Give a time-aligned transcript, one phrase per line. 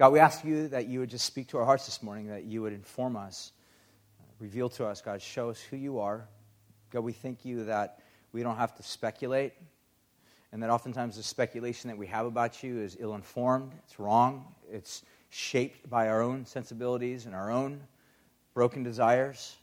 [0.00, 2.44] God, we ask you that you would just speak to our hearts this morning, that
[2.44, 3.52] you would inform us,
[4.18, 6.26] uh, reveal to us, God, show us who you are.
[6.90, 7.98] God, we thank you that
[8.32, 9.52] we don't have to speculate,
[10.52, 14.46] and that oftentimes the speculation that we have about you is ill informed, it's wrong,
[14.72, 17.82] it's shaped by our own sensibilities and our own
[18.54, 19.54] broken desires.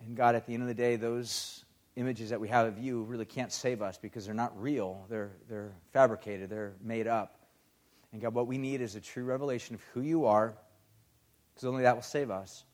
[0.00, 1.66] And God, at the end of the day, those
[1.96, 5.04] images that we have of you really can't save us because they're not real.
[5.10, 7.41] They're, they're fabricated, they're made up.
[8.12, 10.54] And God, what we need is a true revelation of who you are,
[11.54, 12.64] because only that will save us.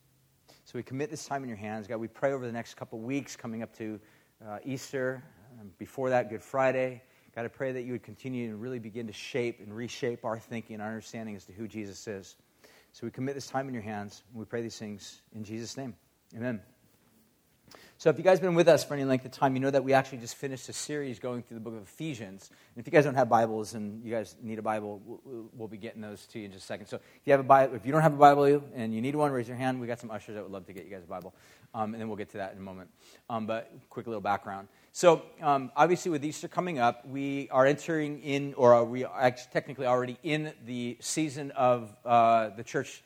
[0.65, 1.87] So we commit this time in your hands.
[1.87, 4.01] God, we pray over the next couple weeks coming up to
[4.47, 5.23] uh, Easter,
[5.61, 7.03] um, before that, Good Friday.
[7.35, 10.39] God, I pray that you would continue to really begin to shape and reshape our
[10.39, 12.37] thinking and our understanding as to who Jesus is.
[12.93, 15.77] So we commit this time in your hands, and we pray these things in Jesus'
[15.77, 15.95] name.
[16.37, 16.61] Amen.
[18.01, 19.73] So, if you guys have been with us for any length of time, you know
[19.73, 22.49] that we actually just finished a series going through the book of Ephesians.
[22.49, 25.67] And if you guys don't have Bibles and you guys need a Bible, we'll, we'll
[25.67, 26.87] be getting those to you in just a second.
[26.87, 29.17] So, if you have a Bible, if you don't have a Bible and you need
[29.17, 29.81] one, raise your hand.
[29.81, 31.35] We got some ushers that would love to get you guys a Bible,
[31.75, 32.89] um, and then we'll get to that in a moment.
[33.29, 34.69] Um, but quick little background.
[34.93, 39.51] So, um, obviously, with Easter coming up, we are entering in, or are we actually
[39.53, 43.03] technically already in the season of uh, the church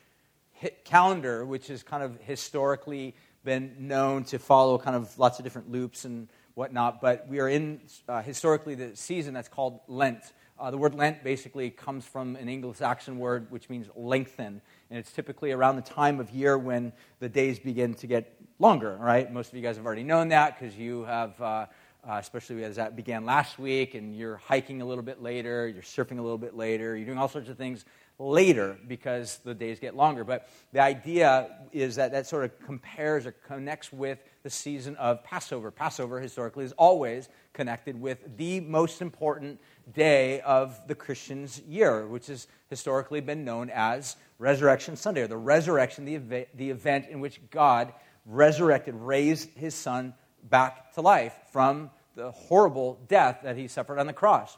[0.83, 5.71] calendar, which is kind of historically been known to follow kind of lots of different
[5.71, 10.33] loops and whatnot, but we are in uh, historically the season that's called Lent.
[10.59, 14.99] Uh, the word Lent basically comes from an Anglo Saxon word which means lengthen, and
[14.99, 19.31] it's typically around the time of year when the days begin to get longer, right?
[19.31, 21.41] Most of you guys have already known that because you have.
[21.41, 21.65] Uh,
[22.05, 25.81] uh, especially as that began last week, and you're hiking a little bit later, you're
[25.81, 27.85] surfing a little bit later, you're doing all sorts of things
[28.19, 30.23] later because the days get longer.
[30.23, 35.23] But the idea is that that sort of compares or connects with the season of
[35.23, 35.71] Passover.
[35.71, 39.59] Passover historically is always connected with the most important
[39.93, 45.37] day of the Christian's year, which has historically been known as Resurrection Sunday, or the
[45.37, 47.93] resurrection, the, ev- the event in which God
[48.25, 50.13] resurrected, raised his son
[50.49, 54.57] back to life from the horrible death that he suffered on the cross.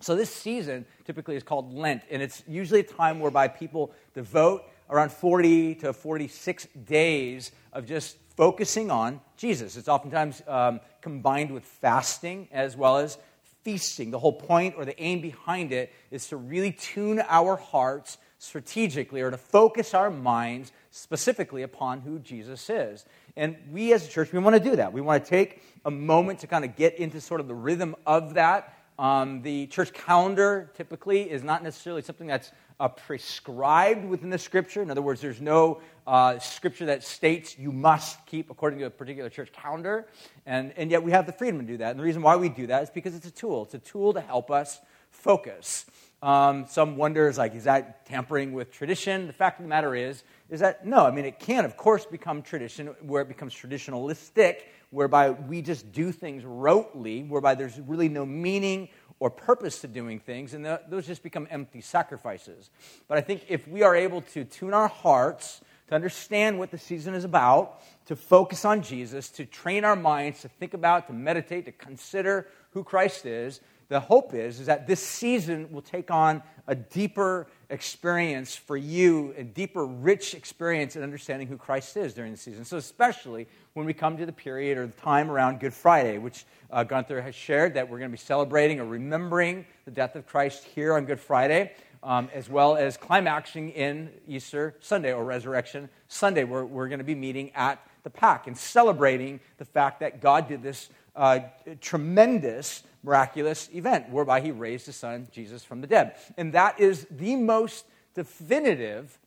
[0.00, 4.62] So, this season typically is called Lent, and it's usually a time whereby people devote
[4.88, 9.76] around 40 to 46 days of just focusing on Jesus.
[9.76, 13.18] It's oftentimes um, combined with fasting as well as
[13.64, 14.12] feasting.
[14.12, 19.20] The whole point or the aim behind it is to really tune our hearts strategically
[19.20, 23.04] or to focus our minds specifically upon who Jesus is.
[23.36, 24.92] And we as a church, we want to do that.
[24.92, 27.96] We want to take a moment to kind of get into sort of the rhythm
[28.06, 32.50] of that um, the church calendar typically is not necessarily something that's
[32.80, 34.82] uh, prescribed within the scripture.
[34.82, 38.90] In other words, there's no uh, scripture that states you must keep according to a
[38.90, 40.08] particular church calendar.
[40.46, 41.90] And, and yet we have the freedom to do that.
[41.90, 43.64] And the reason why we do that is because it's a tool.
[43.64, 44.80] It's a tool to help us
[45.28, 45.84] focus.
[46.22, 49.26] Um, some wonders like, is that tampering with tradition?
[49.26, 51.04] The fact of the matter is, is that no.
[51.04, 55.92] I mean, it can, of course, become tradition where it becomes traditionalistic whereby we just
[55.92, 58.88] do things rotely, whereby there's really no meaning
[59.20, 62.70] or purpose to doing things, and those just become empty sacrifices.
[63.06, 66.78] But I think if we are able to tune our hearts to understand what the
[66.78, 71.12] season is about, to focus on Jesus, to train our minds to think about, to
[71.12, 76.10] meditate, to consider who Christ is, the hope is, is that this season will take
[76.10, 82.12] on a deeper experience for you, a deeper, rich experience in understanding who Christ is
[82.12, 82.64] during the season.
[82.64, 86.44] So, especially when we come to the period or the time around Good Friday, which
[86.70, 90.26] uh, Gunther has shared that we're going to be celebrating or remembering the death of
[90.26, 91.72] Christ here on Good Friday,
[92.02, 97.04] um, as well as climaxing in Easter Sunday or Resurrection Sunday, where we're going to
[97.04, 101.40] be meeting at the pack and celebrating the fact that God did this uh,
[101.80, 106.16] tremendous, miraculous event whereby he raised his son, Jesus, from the dead.
[106.36, 109.18] And that is the most definitive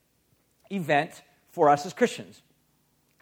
[0.70, 2.42] event for us as Christians.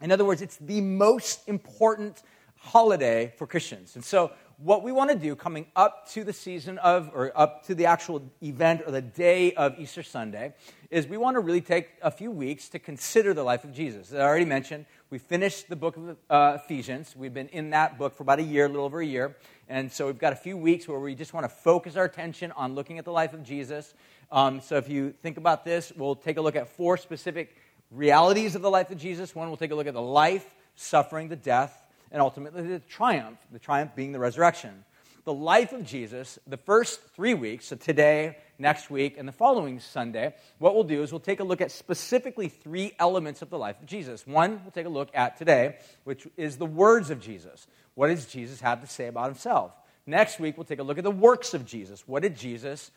[0.00, 2.22] In other words, it's the most important
[2.56, 3.94] holiday for Christians.
[3.96, 7.64] And so, what we want to do coming up to the season of, or up
[7.66, 10.52] to the actual event or the day of Easter Sunday,
[10.90, 14.12] is we want to really take a few weeks to consider the life of Jesus.
[14.12, 17.16] As I already mentioned, we finished the book of uh, Ephesians.
[17.16, 19.36] We've been in that book for about a year, a little over a year.
[19.68, 22.52] And so we've got a few weeks where we just want to focus our attention
[22.52, 23.94] on looking at the life of Jesus.
[24.30, 27.56] Um, so if you think about this, we'll take a look at four specific
[27.90, 29.34] realities of the life of Jesus.
[29.34, 33.38] One, we'll take a look at the life, suffering, the death, and ultimately the triumph,
[33.52, 34.84] the triumph being the resurrection.
[35.24, 39.78] The life of Jesus, the first three weeks, so today, next week, and the following
[39.78, 43.58] Sunday, what we'll do is we'll take a look at specifically three elements of the
[43.58, 44.26] life of Jesus.
[44.26, 47.66] One, we'll take a look at today, which is the words of Jesus.
[47.94, 49.72] What does Jesus have to say about himself?
[50.06, 52.08] Next week, we'll take a look at the works of Jesus.
[52.08, 52.90] What did Jesus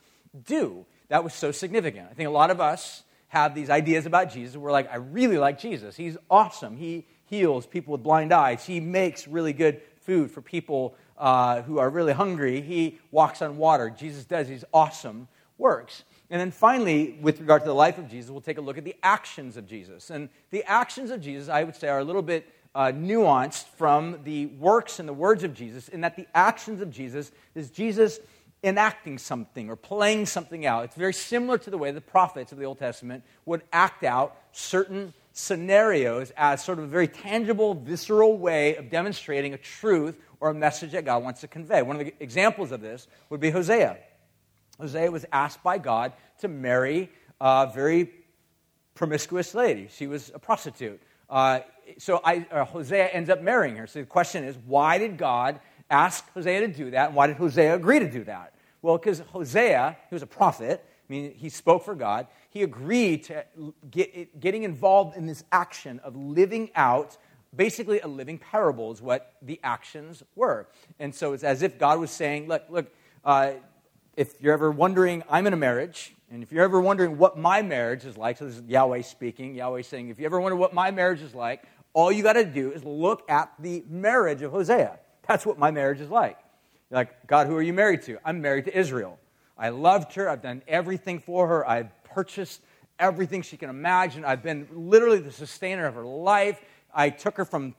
[0.46, 2.08] do that was so significant.
[2.10, 4.56] I think a lot of us have these ideas about Jesus.
[4.56, 5.96] We're like, I really like Jesus.
[5.96, 6.78] He's awesome.
[6.78, 8.66] He heals people with blind eyes.
[8.66, 12.62] He makes really good food for people uh, who are really hungry.
[12.62, 13.90] He walks on water.
[13.90, 15.28] Jesus does these awesome
[15.58, 16.04] works.
[16.30, 18.84] And then finally, with regard to the life of Jesus, we'll take a look at
[18.84, 20.10] the actions of Jesus.
[20.10, 24.20] And the actions of Jesus, I would say, are a little bit uh, nuanced from
[24.24, 28.20] the works and the words of Jesus, in that the actions of Jesus is Jesus
[28.64, 30.86] enacting something or playing something out.
[30.86, 34.38] It's very similar to the way the prophets of the Old Testament would act out
[34.54, 40.50] certain scenarios as sort of a very tangible, visceral way of demonstrating a truth or
[40.50, 41.82] a message that God wants to convey.
[41.82, 43.98] One of the examples of this would be Hosea.
[44.80, 47.10] Hosea was asked by God to marry
[47.42, 48.12] a very
[48.94, 49.90] promiscuous lady.
[49.92, 51.02] She was a prostitute.
[51.30, 51.62] Uh,
[51.98, 53.88] so I, uh, Hosea ends up marrying her.
[53.88, 55.60] So the question is, why did God
[55.90, 57.08] ask Hosea to do that?
[57.08, 58.54] And why did Hosea agree to do that?
[58.82, 62.28] Well, because Hosea, he was a prophet, I mean, he spoke for God.
[62.50, 63.46] He agreed to
[63.90, 67.18] get, getting involved in this action of living out
[67.56, 70.68] basically a living parable is what the actions were.
[71.00, 72.92] And so it's as if God was saying, look, look,
[73.24, 73.52] uh,
[74.16, 77.62] if you're ever wondering, I'm in a marriage, and if you're ever wondering what my
[77.62, 80.74] marriage is like, so this is Yahweh speaking, Yahweh saying, if you ever wonder what
[80.74, 81.64] my marriage is like,
[81.94, 85.00] all you got to do is look at the marriage of Hosea.
[85.28, 86.38] That's what my marriage is like.
[86.90, 88.18] You're like, God, who are you married to?
[88.26, 89.20] I'm married to Israel.
[89.58, 90.30] I loved her.
[90.30, 91.68] I've done everything for her.
[91.68, 92.62] I've purchased
[93.00, 94.26] everything she can imagine.
[94.26, 96.60] I've been literally the sustainer of her life.
[96.94, 97.76] I took her from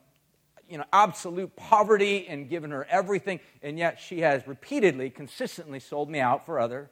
[0.69, 6.09] you know, absolute poverty and given her everything, and yet she has repeatedly, consistently sold
[6.09, 6.89] me out for other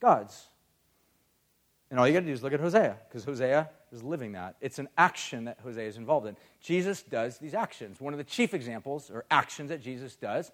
[0.00, 0.48] gods.
[1.90, 4.56] And all you got to do is look at Hosea, because Hosea is living that.
[4.60, 6.36] It's an action that Hosea is involved in.
[6.60, 8.00] Jesus does these actions.
[8.00, 10.50] One of the chief examples or actions that Jesus does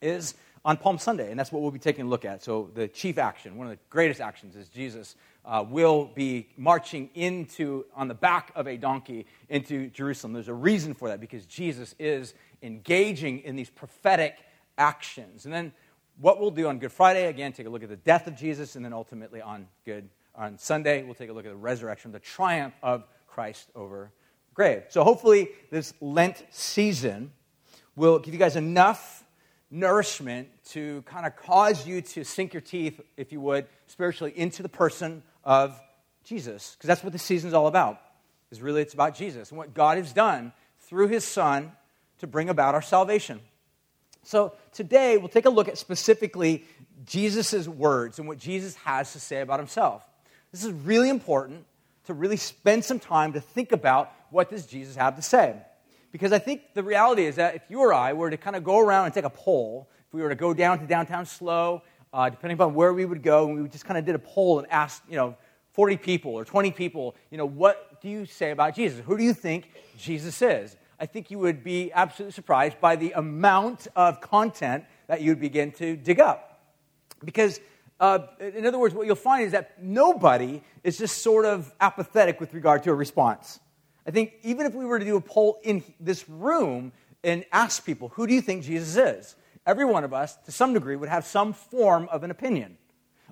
[0.00, 0.34] is
[0.66, 2.42] on Palm Sunday, and that's what we'll be taking a look at.
[2.42, 5.14] So, the chief action, one of the greatest actions, is Jesus
[5.44, 10.32] uh, will be marching into, on the back of a donkey, into Jerusalem.
[10.32, 14.38] There's a reason for that because Jesus is engaging in these prophetic
[14.76, 15.44] actions.
[15.44, 15.72] And then,
[16.18, 18.74] what we'll do on Good Friday, again, take a look at the death of Jesus,
[18.74, 22.18] and then ultimately on Good on Sunday, we'll take a look at the resurrection, the
[22.18, 24.10] triumph of Christ over
[24.52, 24.82] grave.
[24.88, 27.30] So hopefully, this Lent season
[27.94, 29.22] will give you guys enough
[29.70, 34.62] nourishment to kind of cause you to sink your teeth, if you would, spiritually into
[34.62, 35.80] the person of
[36.24, 36.74] Jesus.
[36.76, 38.00] Because that's what the season's all about.
[38.50, 41.72] Is really it's about Jesus and what God has done through his son
[42.18, 43.40] to bring about our salvation.
[44.22, 46.64] So today we'll take a look at specifically
[47.04, 50.04] Jesus' words and what Jesus has to say about himself.
[50.52, 51.64] This is really important
[52.06, 55.56] to really spend some time to think about what does Jesus have to say.
[56.16, 58.64] Because I think the reality is that if you or I were to kind of
[58.64, 61.82] go around and take a poll, if we were to go down to downtown SLO,
[62.10, 64.58] uh, depending upon where we would go, and we just kind of did a poll
[64.58, 65.36] and asked, you know,
[65.72, 69.02] 40 people or 20 people, you know, what do you say about Jesus?
[69.04, 70.78] Who do you think Jesus is?
[70.98, 75.70] I think you would be absolutely surprised by the amount of content that you'd begin
[75.72, 76.62] to dig up.
[77.26, 77.60] Because
[78.00, 82.40] uh, in other words, what you'll find is that nobody is just sort of apathetic
[82.40, 83.60] with regard to a response.
[84.06, 86.92] I think even if we were to do a poll in this room
[87.24, 89.34] and ask people, who do you think Jesus is?
[89.66, 92.78] Every one of us, to some degree, would have some form of an opinion.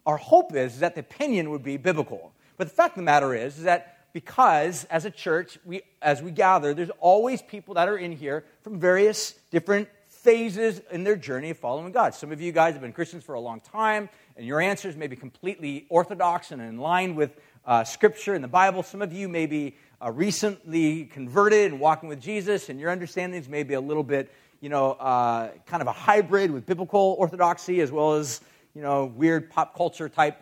[0.05, 2.32] Our hope is, that the opinion would be biblical.
[2.56, 6.23] But the fact of the matter is, is that because as a church, we, as
[6.23, 11.16] we gather, there's always people that are in here from various different phases in their
[11.16, 12.14] journey of following God.
[12.14, 15.07] Some of you guys have been Christians for a long time, and your answers may
[15.07, 18.83] be completely orthodox and in line with uh, Scripture and the Bible.
[18.83, 23.49] Some of you may be uh, recently converted and walking with Jesus, and your understandings
[23.49, 24.30] may be a little bit,
[24.61, 28.40] you know, uh, kind of a hybrid with biblical orthodoxy as well as,
[28.75, 30.40] you know, weird pop culture type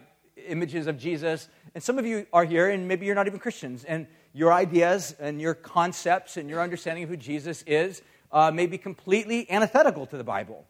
[0.49, 1.49] images of Jesus.
[1.75, 5.15] And some of you are here, and maybe you're not even Christians, and your ideas
[5.21, 8.03] and your concepts and your understanding of who Jesus is
[8.33, 10.67] uh, may be completely antithetical to the Bible.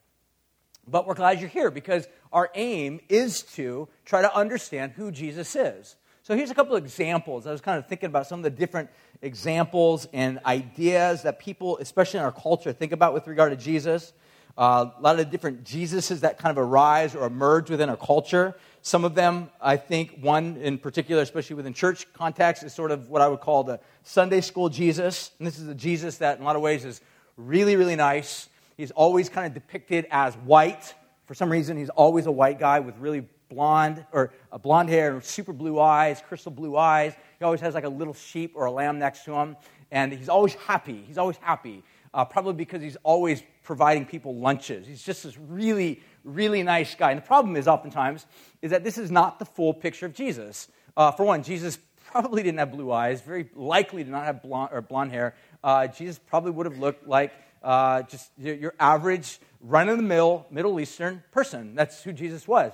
[0.87, 5.55] But we're glad you're here because our aim is to try to understand who Jesus
[5.55, 5.97] is.
[6.25, 7.49] So here's a couple of examples.
[7.49, 8.91] I was kind of thinking about some of the different
[9.23, 14.13] examples and ideas that people, especially in our culture, think about with regard to Jesus.
[14.57, 17.97] Uh, a lot of the different Jesuses that kind of arise or emerge within our
[17.97, 18.55] culture.
[18.83, 23.09] Some of them, I think, one in particular, especially within church context, is sort of
[23.09, 25.33] what I would call the Sunday school Jesus.
[25.41, 27.01] And this is a Jesus that, in a lot of ways, is
[27.37, 28.49] really, really nice.
[28.77, 30.95] He's always kind of depicted as white.
[31.27, 34.33] For some reason, he's always a white guy with really blonde or
[34.63, 37.13] blonde hair and super blue eyes, crystal blue eyes.
[37.39, 39.57] He always has like a little sheep or a lamb next to him,
[39.91, 41.05] and he's always happy.
[41.07, 41.83] He's always happy.
[42.15, 44.87] uh, probably because he's always providing people lunches.
[44.87, 47.11] He's just this really, really nice guy.
[47.11, 48.27] And the problem is, oftentimes,
[48.61, 50.69] is that this is not the full picture of Jesus.
[50.97, 51.79] Uh, for one, Jesus
[52.11, 55.35] probably didn't have blue eyes, very likely did not have blonde, or blonde hair.
[55.65, 57.33] Uh, Jesus probably would have looked like
[57.63, 61.75] uh, just your average, run of the mill, Middle Eastern person.
[61.75, 62.73] That's who Jesus was.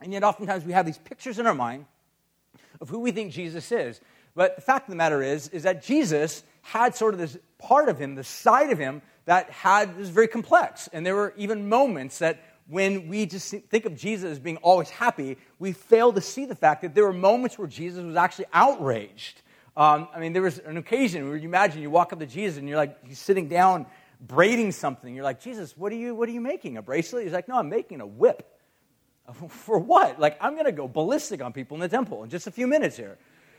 [0.00, 1.86] And yet, oftentimes, we have these pictures in our mind
[2.80, 4.00] of who we think Jesus is.
[4.34, 7.88] But the fact of the matter is, is that Jesus had sort of this part
[7.88, 10.88] of him, the side of him, that had was very complex.
[10.92, 14.90] And there were even moments that when we just think of Jesus as being always
[14.90, 18.46] happy, we fail to see the fact that there were moments where Jesus was actually
[18.52, 19.42] outraged.
[19.76, 22.58] Um, I mean, there was an occasion where you imagine you walk up to Jesus
[22.58, 23.86] and you're like, he's sitting down
[24.20, 25.14] braiding something.
[25.14, 26.76] You're like, Jesus, what are you, what are you making?
[26.76, 27.24] A bracelet?
[27.24, 28.57] He's like, no, I'm making a whip.
[29.48, 30.18] For what?
[30.18, 32.66] Like, I'm going to go ballistic on people in the temple in just a few
[32.66, 33.18] minutes here.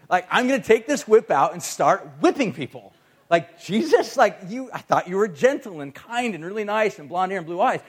[0.09, 2.93] Like, I'm going to take this whip out and start whipping people.
[3.29, 7.07] Like, Jesus, like, you, I thought you were gentle and kind and really nice and
[7.07, 7.81] blonde hair and blue eyes.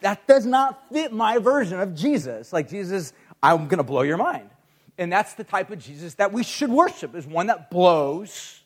[0.00, 2.52] That does not fit my version of Jesus.
[2.52, 4.50] Like, Jesus, I'm going to blow your mind.
[4.98, 8.60] And that's the type of Jesus that we should worship, is one that blows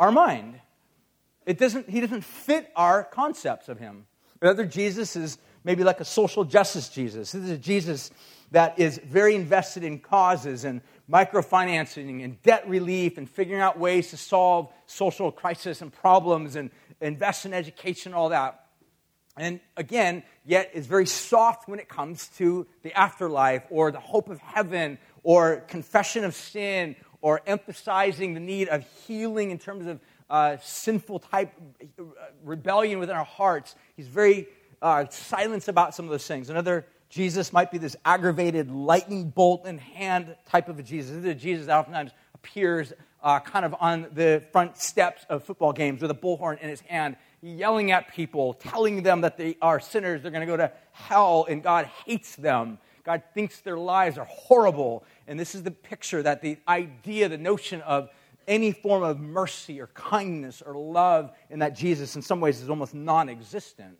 [0.00, 0.60] our mind.
[1.46, 4.06] It doesn't, he doesn't fit our concepts of him.
[4.42, 7.32] Another Jesus is maybe like a social justice Jesus.
[7.32, 8.10] This is a Jesus
[8.52, 14.10] that is very invested in causes and microfinancing and debt relief and figuring out ways
[14.10, 18.66] to solve social crisis and problems and invest in education and all that.
[19.36, 24.28] And again, yet is very soft when it comes to the afterlife or the hope
[24.28, 30.00] of heaven or confession of sin or emphasizing the need of healing in terms of
[30.28, 31.52] uh, sinful type
[31.98, 32.02] uh,
[32.44, 33.74] rebellion within our hearts.
[33.96, 34.48] He's very
[34.82, 36.50] uh, silence about some of those things.
[36.50, 41.10] Another Jesus might be this aggravated lightning bolt in hand type of a Jesus.
[41.10, 45.44] This is a Jesus that oftentimes appears uh, kind of on the front steps of
[45.44, 49.56] football games with a bullhorn in his hand, yelling at people, telling them that they
[49.60, 52.78] are sinners, they're going to go to hell, and God hates them.
[53.02, 55.04] God thinks their lives are horrible.
[55.26, 58.08] And this is the picture that the idea, the notion of
[58.46, 62.70] any form of mercy or kindness or love in that Jesus, in some ways, is
[62.70, 63.98] almost non existent.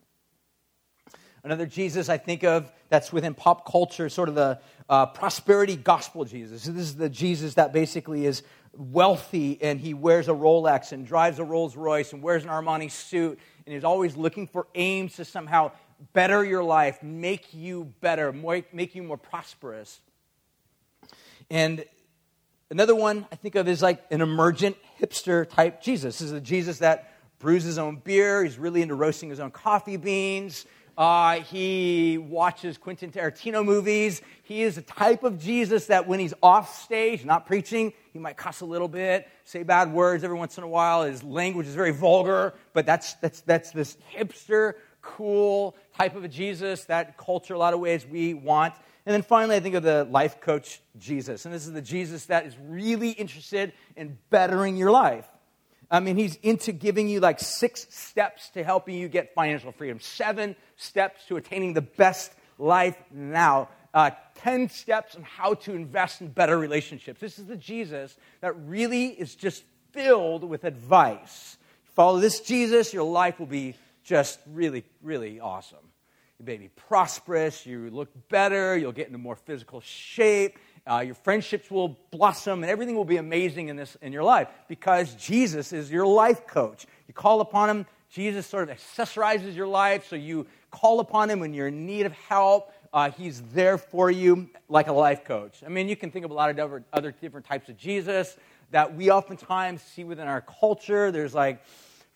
[1.42, 6.24] Another Jesus I think of that's within pop culture, sort of the uh, prosperity gospel
[6.24, 6.64] Jesus.
[6.64, 8.42] This is the Jesus that basically is
[8.76, 12.90] wealthy and he wears a Rolex and drives a Rolls Royce and wears an Armani
[12.90, 15.72] suit and is always looking for aims to somehow
[16.12, 18.32] better your life, make you better,
[18.72, 20.00] make you more prosperous.
[21.50, 21.84] And
[22.70, 26.18] another one I think of is like an emergent hipster type Jesus.
[26.18, 29.50] This is a Jesus that brews his own beer, he's really into roasting his own
[29.50, 30.66] coffee beans.
[30.96, 34.22] Uh, he watches Quentin Tarantino movies.
[34.42, 38.36] He is a type of Jesus that when he's off stage, not preaching, he might
[38.36, 41.04] cuss a little bit, say bad words every once in a while.
[41.04, 46.28] His language is very vulgar, but that's, that's, that's this hipster, cool type of a
[46.28, 48.74] Jesus that culture, a lot of ways we want.
[49.06, 51.44] And then finally, I think of the life coach Jesus.
[51.44, 55.26] And this is the Jesus that is really interested in bettering your life.
[55.90, 59.98] I mean, he's into giving you like six steps to helping you get financial freedom,
[60.00, 66.20] seven steps to attaining the best life now, uh, 10 steps on how to invest
[66.20, 67.20] in better relationships.
[67.20, 71.58] This is the Jesus that really is just filled with advice.
[71.94, 75.78] Follow this Jesus, your life will be just really, really awesome.
[76.38, 81.14] You may be prosperous, you look better, you'll get into more physical shape, uh, your
[81.14, 85.72] friendships will blossom, and everything will be amazing in, this, in your life because Jesus
[85.72, 86.86] is your life coach.
[87.08, 91.40] You call upon him, Jesus sort of accessorizes your life, so you call upon him
[91.40, 92.72] when you're in need of help.
[92.92, 95.62] Uh, he's there for you like a life coach.
[95.64, 98.36] I mean, you can think of a lot of other different types of Jesus
[98.72, 101.12] that we oftentimes see within our culture.
[101.12, 101.62] There's like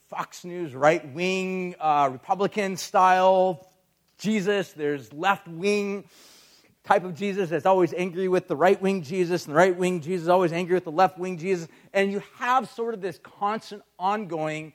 [0.08, 3.68] Fox News right wing, uh, Republican style
[4.18, 6.04] Jesus, there's left wing
[6.84, 10.00] type of Jesus that's always angry with the right wing Jesus, and the right wing
[10.00, 11.66] Jesus is always angry with the left wing Jesus.
[11.92, 14.72] And you have sort of this constant, ongoing,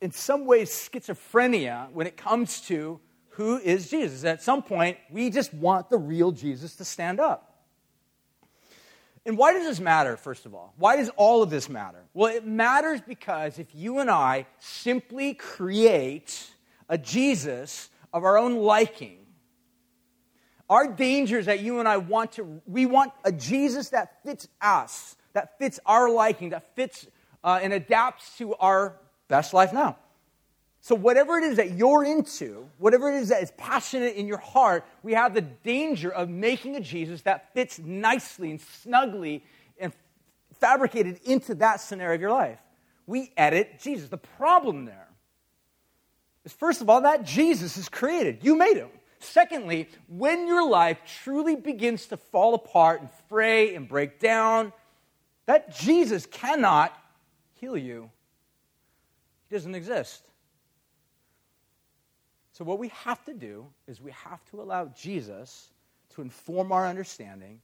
[0.00, 4.24] in some ways, schizophrenia when it comes to who is Jesus.
[4.24, 7.50] At some point, we just want the real Jesus to stand up.
[9.26, 10.74] And why does this matter, first of all?
[10.76, 12.04] Why does all of this matter?
[12.12, 16.50] Well, it matters because if you and I simply create
[16.90, 19.23] a Jesus of our own liking,
[20.68, 24.48] our danger is that you and I want to, we want a Jesus that fits
[24.60, 27.06] us, that fits our liking, that fits
[27.42, 28.96] uh, and adapts to our
[29.28, 29.96] best life now.
[30.80, 34.38] So, whatever it is that you're into, whatever it is that is passionate in your
[34.38, 39.42] heart, we have the danger of making a Jesus that fits nicely and snugly
[39.78, 39.94] and
[40.60, 42.58] fabricated into that scenario of your life.
[43.06, 44.08] we edit Jesus.
[44.08, 45.08] The problem there
[46.44, 48.40] is, first of all, that Jesus is created.
[48.42, 48.90] You made him.
[49.24, 54.72] Secondly, when your life truly begins to fall apart and fray and break down,
[55.46, 56.96] that Jesus cannot
[57.54, 58.10] heal you.
[59.48, 60.26] He doesn't exist.
[62.52, 65.72] So, what we have to do is we have to allow Jesus
[66.14, 67.60] to inform our understanding,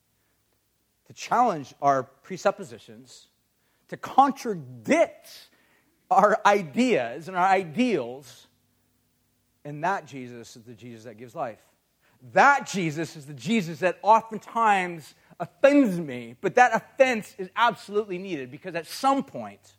[1.06, 3.28] to challenge our presuppositions,
[3.88, 5.28] to contradict
[6.10, 8.48] our ideas and our ideals.
[9.64, 11.60] And that Jesus is the Jesus that gives life.
[12.32, 18.50] That Jesus is the Jesus that oftentimes offends me, but that offense is absolutely needed
[18.50, 19.76] because at some point,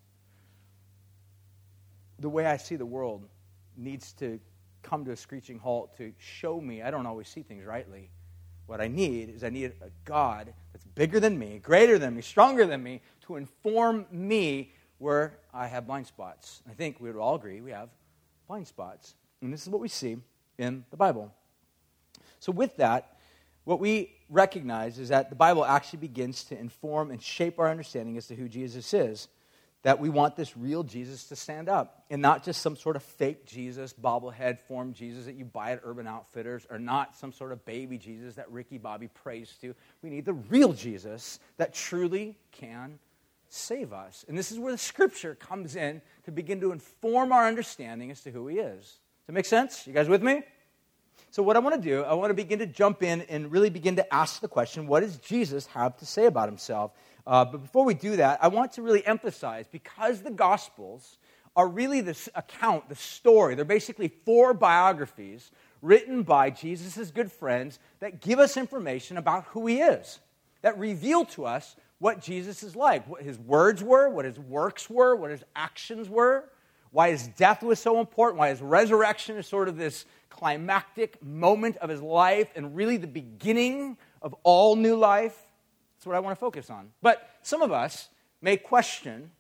[2.20, 3.28] the way I see the world
[3.78, 4.40] needs to
[4.84, 8.10] come to a screeching halt to show me I don't always see things rightly.
[8.66, 12.22] What I need is I need a God that's bigger than me, greater than me,
[12.22, 16.62] stronger than me to inform me where I have blind spots.
[16.70, 17.90] I think we would all agree we have
[18.48, 19.16] blind spots.
[19.42, 20.18] And this is what we see
[20.58, 21.34] in the Bible.
[22.40, 23.18] So, with that,
[23.64, 28.18] what we recognize is that the Bible actually begins to inform and shape our understanding
[28.18, 29.28] as to who Jesus is.
[29.84, 33.02] That we want this real Jesus to stand up and not just some sort of
[33.02, 37.52] fake Jesus, bobblehead form Jesus that you buy at Urban Outfitters, or not some sort
[37.52, 39.74] of baby Jesus that Ricky Bobby prays to.
[40.04, 43.00] We need the real Jesus that truly can
[43.50, 44.24] save us.
[44.28, 48.22] And this is where the scripture comes in to begin to inform our understanding as
[48.22, 49.00] to who he is.
[49.22, 49.86] Does that make sense?
[49.86, 50.42] You guys with me?
[51.30, 53.70] So, what I want to do, I want to begin to jump in and really
[53.70, 56.92] begin to ask the question what does Jesus have to say about himself?
[57.26, 61.20] Uh, but before we do that, I want to really emphasize because the Gospels
[61.56, 65.52] are really this account, the story, they're basically four biographies
[65.82, 70.20] written by Jesus' good friends that give us information about who he is,
[70.62, 74.90] that reveal to us what Jesus is like, what his words were, what his works
[74.90, 76.50] were, what his actions were,
[76.92, 81.78] why his death was so important, why his resurrection is sort of this climactic moment
[81.78, 85.38] of his life and really the beginning of all new life.
[85.96, 86.90] That's what I want to focus on.
[87.02, 88.10] But some of us
[88.42, 89.32] may question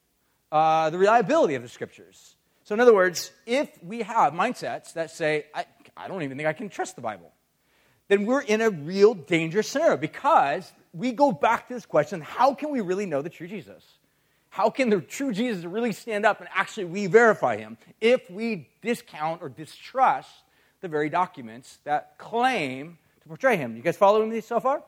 [0.51, 2.35] uh, the reliability of the scriptures.
[2.64, 5.66] So, in other words, if we have mindsets that say, I,
[5.98, 7.31] I don't even think I can trust the Bible,
[8.07, 12.53] then we're in a real dangerous scenario because we go back to this question how
[12.53, 13.83] can we really know the true Jesus?
[14.51, 18.70] How can the true Jesus really stand up and actually we verify him if we
[18.81, 20.29] discount or distrust
[20.81, 23.75] the very documents that claim to portray him.
[23.75, 24.83] You guys following me so far?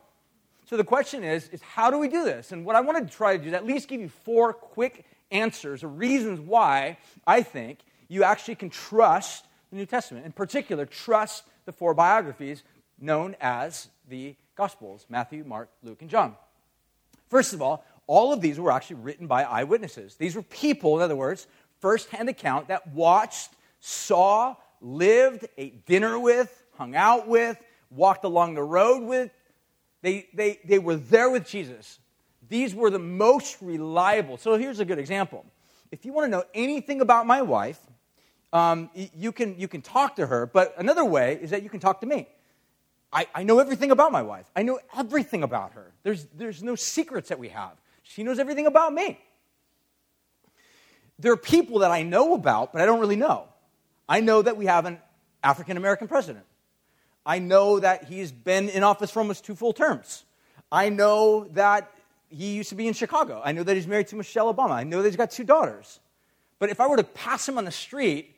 [0.66, 2.52] So the question is, is how do we do this?
[2.52, 5.06] And what I want to try to do is at least give you four quick
[5.32, 10.26] answers or reasons why I think you actually can trust the New Testament.
[10.26, 12.64] In particular, trust the four biographies
[13.00, 16.36] known as the Gospels Matthew, Mark, Luke, and John.
[17.30, 20.16] First of all, all of these were actually written by eyewitnesses.
[20.16, 21.48] These were people, in other words,
[21.80, 27.58] firsthand account that watched, saw, lived, ate dinner with, hung out with,
[27.90, 29.32] walked along the road with.
[30.02, 32.00] They, they, they were there with Jesus.
[32.50, 34.38] These were the most reliable.
[34.38, 35.46] So here's a good example.
[35.92, 37.80] If you want to know anything about my wife,
[38.52, 41.80] um, you, can, you can talk to her, but another way is that you can
[41.80, 42.28] talk to me.
[43.12, 44.50] I, I know everything about my wife.
[44.56, 45.92] I know everything about her.
[46.04, 47.74] There's, there's no secrets that we have.
[48.04, 49.20] She knows everything about me.
[51.20, 53.48] There are people that I know about, but I don't really know.
[54.08, 55.00] I know that we have an
[55.44, 56.46] African American president.
[57.26, 60.26] I know that he's been in office for almost two full terms.
[60.72, 61.92] I know that
[62.30, 63.42] he used to be in Chicago.
[63.44, 64.72] I know that he's married to Michelle Obama.
[64.72, 66.00] I know that he's got two daughters.
[66.60, 68.36] But if I were to pass him on the street,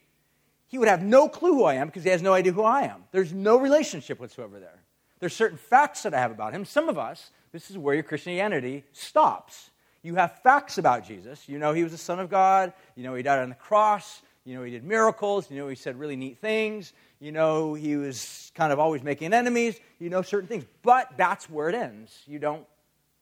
[0.68, 2.84] he would have no clue who I am because he has no idea who I
[2.84, 3.06] am.
[3.12, 4.84] There's no relationship whatsoever there.
[5.20, 6.66] There's certain facts that I have about him.
[6.66, 9.70] Some of us, this is where your Christianity stops.
[10.04, 11.48] You have facts about Jesus.
[11.48, 12.74] You know he was the Son of God.
[12.96, 14.22] You know he died on the cross.
[14.46, 15.50] You know, he did miracles.
[15.50, 16.94] You know, he said really neat things.
[17.20, 19.80] You know, he was kind of always making enemies.
[20.00, 20.66] You know, certain things.
[20.84, 22.16] But that's where it ends.
[22.28, 22.66] You don't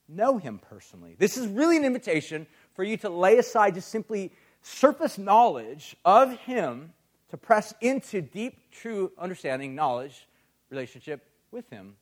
[0.10, 1.16] know him personally.
[1.18, 6.38] This is really an invitation for you to lay aside just simply surface knowledge of
[6.40, 6.92] him
[7.30, 10.28] to press into deep, true understanding, knowledge,
[10.70, 11.96] relationship with him.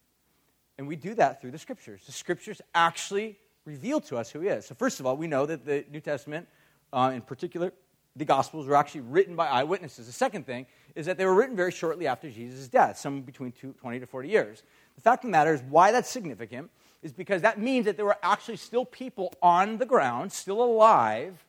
[0.78, 2.04] And we do that through the scriptures.
[2.06, 4.66] The scriptures actually reveal to us who he is.
[4.66, 6.48] So, first of all, we know that the New Testament,
[6.92, 7.74] uh, in particular,
[8.16, 10.08] the Gospels were actually written by eyewitnesses.
[10.08, 13.52] The second thing is that they were written very shortly after Jesus' death, some between
[13.52, 14.64] 20 to 40 years.
[14.96, 16.70] The fact of the matter is, why that's significant
[17.02, 21.44] is because that means that there were actually still people on the ground, still alive,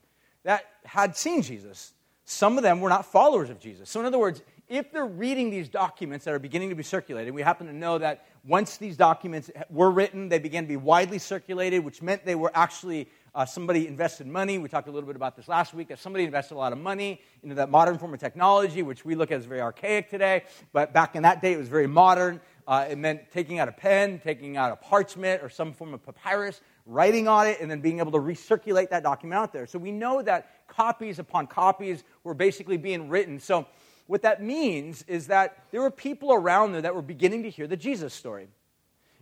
[0.45, 1.93] that had seen Jesus.
[2.25, 3.91] Some of them were not followers of Jesus.
[3.91, 7.35] So, in other words, if they're reading these documents that are beginning to be circulated,
[7.35, 11.19] we happen to know that once these documents were written, they began to be widely
[11.19, 14.57] circulated, which meant they were actually uh, somebody invested money.
[14.57, 15.89] We talked a little bit about this last week.
[15.89, 19.15] That somebody invested a lot of money into that modern form of technology, which we
[19.15, 20.45] look at as very archaic today.
[20.73, 22.41] But back in that day, it was very modern.
[22.67, 26.03] Uh, it meant taking out a pen, taking out a parchment or some form of
[26.03, 29.67] papyrus, writing on it, and then being able to recirculate that document out there.
[29.67, 33.39] So we know that copies upon copies were basically being written.
[33.39, 33.67] So
[34.12, 37.66] what that means is that there were people around there that were beginning to hear
[37.66, 38.46] the Jesus story.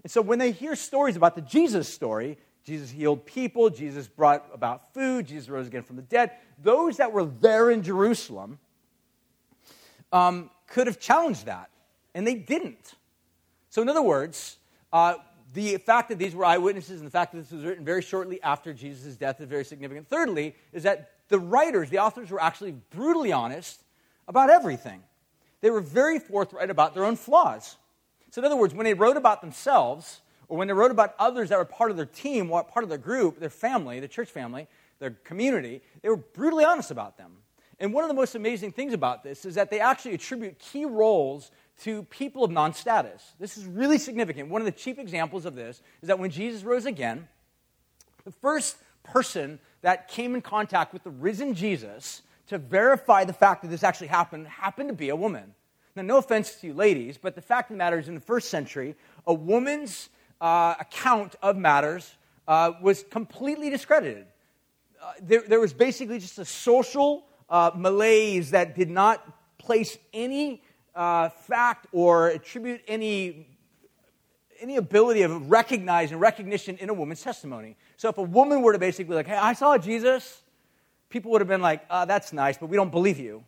[0.02, 4.50] And so when they hear stories about the Jesus story, Jesus healed people, Jesus brought
[4.52, 8.58] about food, Jesus rose again from the dead, those that were there in Jerusalem
[10.10, 11.70] um, could have challenged that,
[12.12, 12.96] and they didn't.
[13.68, 14.56] So, in other words,
[14.92, 15.14] uh,
[15.54, 18.42] the fact that these were eyewitnesses and the fact that this was written very shortly
[18.42, 20.08] after Jesus' death is very significant.
[20.08, 23.84] Thirdly, is that the writers, the authors, were actually brutally honest
[24.30, 25.02] about everything.
[25.60, 27.76] They were very forthright about their own flaws.
[28.30, 31.48] So, in other words, when they wrote about themselves, or when they wrote about others
[31.48, 34.68] that were part of their team, part of their group, their family, the church family,
[35.00, 37.32] their community, they were brutally honest about them.
[37.80, 40.84] And one of the most amazing things about this is that they actually attribute key
[40.84, 41.50] roles
[41.82, 43.32] to people of non status.
[43.40, 44.48] This is really significant.
[44.48, 47.26] One of the chief examples of this is that when Jesus rose again,
[48.24, 53.62] the first person that came in contact with the risen Jesus to verify the fact
[53.62, 55.54] that this actually happened happened to be a woman.
[55.94, 58.20] Now, no offense to you ladies, but the fact of the matter is, in the
[58.20, 60.08] first century, a woman's
[60.40, 62.12] uh, account of matters
[62.48, 64.26] uh, was completely discredited.
[65.00, 69.24] Uh, there, there, was basically just a social uh, malaise that did not
[69.58, 70.60] place any
[70.96, 73.46] uh, fact or attribute any,
[74.60, 77.76] any ability of recognizing recognition in a woman's testimony.
[77.96, 80.42] So if a woman were to basically like, hey, I saw Jesus,
[81.10, 83.44] people would have been like, uh, that's nice, but we don't believe you.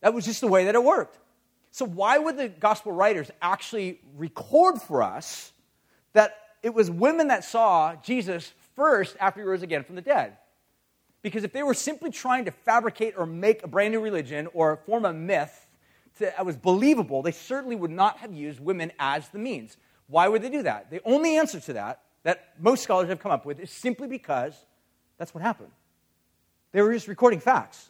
[0.00, 1.18] That was just the way that it worked.
[1.70, 5.52] So why would the gospel writers actually record for us
[6.14, 10.36] that it was women that saw Jesus first after he rose again from the dead.
[11.22, 14.76] Because if they were simply trying to fabricate or make a brand new religion or
[14.86, 15.66] form a myth
[16.18, 19.76] that was believable, they certainly would not have used women as the means.
[20.06, 20.90] Why would they do that?
[20.90, 24.54] The only answer to that, that most scholars have come up with, is simply because
[25.18, 25.72] that's what happened.
[26.76, 27.88] They were just recording facts.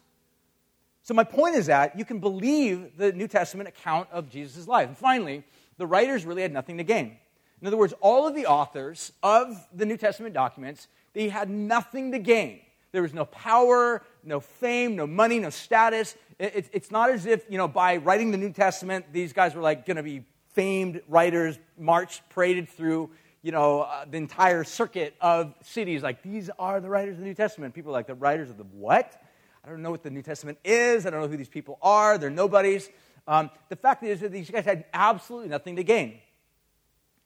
[1.03, 4.87] So, my point is that you can believe the New Testament account of Jesus' life.
[4.87, 5.43] And finally,
[5.77, 7.17] the writers really had nothing to gain.
[7.59, 12.13] In other words, all of the authors of the New Testament documents, they had nothing
[12.13, 12.61] to gain.
[12.93, 16.15] There was no power, no fame, no money, no status.
[16.39, 19.85] it's not as if, you know, by writing the New Testament, these guys were like
[19.85, 20.23] going to be
[20.53, 23.09] famed writers, marched, paraded through,
[23.47, 26.03] you know, uh, the entire circuit of cities.
[26.03, 27.73] Like, these are the writers of the New Testament.
[27.73, 29.23] People are like, the writers of the what?
[29.63, 31.05] I don't know what the New Testament is.
[31.05, 32.17] I don't know who these people are.
[32.17, 32.89] They're nobodies.
[33.25, 36.19] Um, the fact is that these guys had absolutely nothing to gain.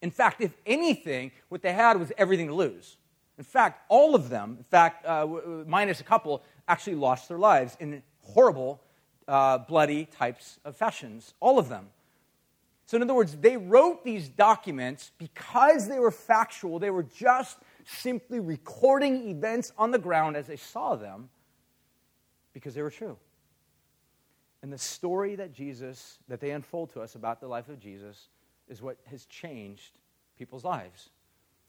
[0.04, 2.98] In fact, if anything, what they had was everything to lose.
[3.40, 5.26] In fact, all of them, in fact, uh,
[5.66, 8.80] minus a couple, actually lost their lives in horrible,
[9.28, 11.34] uh, bloody types of fashions.
[11.40, 11.88] All of them.
[12.92, 16.78] So, in other words, they wrote these documents because they were factual.
[16.78, 21.30] They were just simply recording events on the ground as they saw them
[22.52, 23.16] because they were true.
[24.62, 28.28] And the story that Jesus, that they unfold to us about the life of Jesus,
[28.68, 29.98] is what has changed
[30.38, 31.12] people's lives.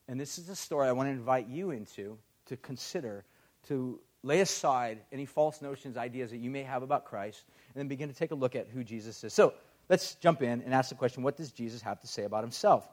[0.08, 3.24] And this is the story I want to invite you into to consider,
[3.68, 7.86] to lay aside any false notions, ideas that you may have about Christ, and then
[7.86, 9.32] begin to take a look at who Jesus is.
[9.32, 9.54] So
[9.92, 12.88] let's jump in and ask the question what does Jesus have to say about himself?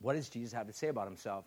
[0.00, 1.44] What does Jesus have to say about himself?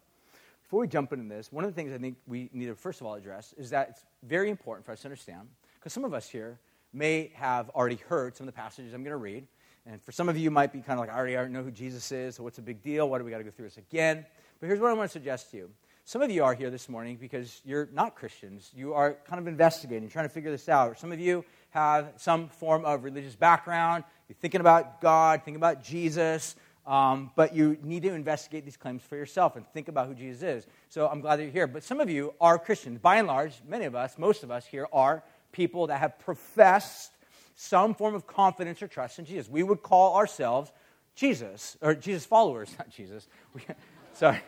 [0.62, 2.99] Before we jump into this, one of the things I think we need to first
[2.99, 5.47] of all address is that it's very important for us to understand,
[5.80, 6.60] because some of us here
[6.91, 9.47] may have already heard some of the passages I'm going to read,
[9.86, 11.71] and for some of you, you might be kind of like, I already know who
[11.71, 13.10] Jesus is, so what's the big deal?
[13.10, 14.25] Why do we got to go through this again?
[14.60, 15.69] But here's what I want to suggest to you.
[16.03, 18.71] Some of you are here this morning because you're not Christians.
[18.75, 20.99] You are kind of investigating, trying to figure this out.
[20.99, 24.03] Some of you have some form of religious background.
[24.27, 29.01] You're thinking about God, thinking about Jesus, um, but you need to investigate these claims
[29.03, 30.67] for yourself and think about who Jesus is.
[30.89, 31.67] So I'm glad that you're here.
[31.67, 32.99] But some of you are Christians.
[32.99, 37.12] By and large, many of us, most of us here, are people that have professed
[37.56, 39.49] some form of confidence or trust in Jesus.
[39.49, 40.71] We would call ourselves
[41.15, 43.27] Jesus, or Jesus followers, not Jesus.
[44.13, 44.39] Sorry,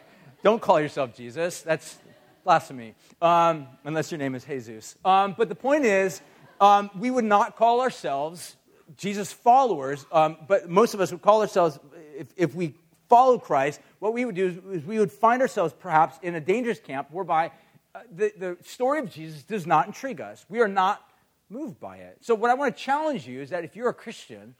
[0.43, 1.61] don't call yourself Jesus.
[1.61, 1.97] That's
[2.43, 4.95] blasphemy, um, unless your name is Jesus.
[5.03, 6.21] Um, but the point is,
[6.59, 8.55] um, we would not call ourselves
[8.97, 11.79] Jesus followers, um, but most of us would call ourselves,
[12.17, 12.75] if, if we
[13.07, 16.41] follow Christ, what we would do is, is, we would find ourselves perhaps in a
[16.41, 17.51] dangerous camp whereby
[17.93, 20.45] uh, the, the story of Jesus does not intrigue us.
[20.49, 21.03] We are not
[21.49, 22.17] moved by it.
[22.21, 24.55] So, what I want to challenge you is that if you're a Christian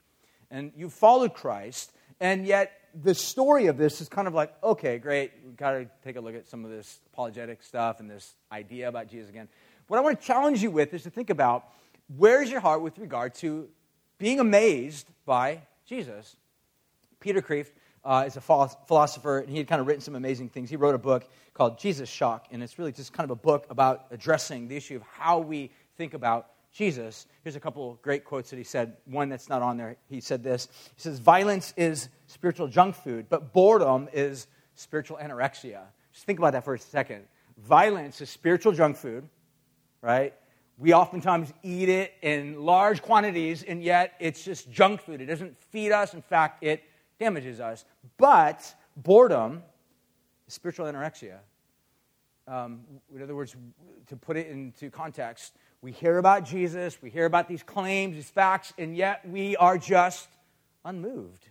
[0.50, 4.98] and you followed Christ, and yet the story of this is kind of like, okay,
[4.98, 8.34] great, we've got to take a look at some of this apologetic stuff and this
[8.50, 9.48] idea about Jesus again.
[9.86, 11.64] What I want to challenge you with is to think about
[12.16, 13.68] where's your heart with regard to
[14.18, 16.36] being amazed by Jesus.
[17.18, 17.72] Peter Kreeft
[18.04, 20.70] uh, is a philosopher, and he had kind of written some amazing things.
[20.70, 23.66] He wrote a book called Jesus Shock, and it's really just kind of a book
[23.70, 27.26] about addressing the issue of how we think about Jesus.
[27.42, 28.96] Here's a couple great quotes that he said.
[29.06, 29.96] One that's not on there.
[30.08, 35.80] He said this He says, Violence is spiritual junk food, but boredom is spiritual anorexia.
[36.12, 37.24] Just think about that for a second.
[37.58, 39.28] Violence is spiritual junk food,
[40.00, 40.34] right?
[40.80, 45.20] We oftentimes eat it in large quantities, and yet it's just junk food.
[45.20, 46.14] It doesn't feed us.
[46.14, 46.82] In fact, it
[47.18, 47.84] damages us.
[48.16, 49.62] But boredom
[50.48, 51.36] spiritual anorexia.
[52.48, 52.80] Um,
[53.14, 53.54] in other words,
[54.08, 58.30] to put it into context, we hear about Jesus, we hear about these claims, these
[58.30, 60.28] facts, and yet we are just
[60.84, 61.48] unmoved.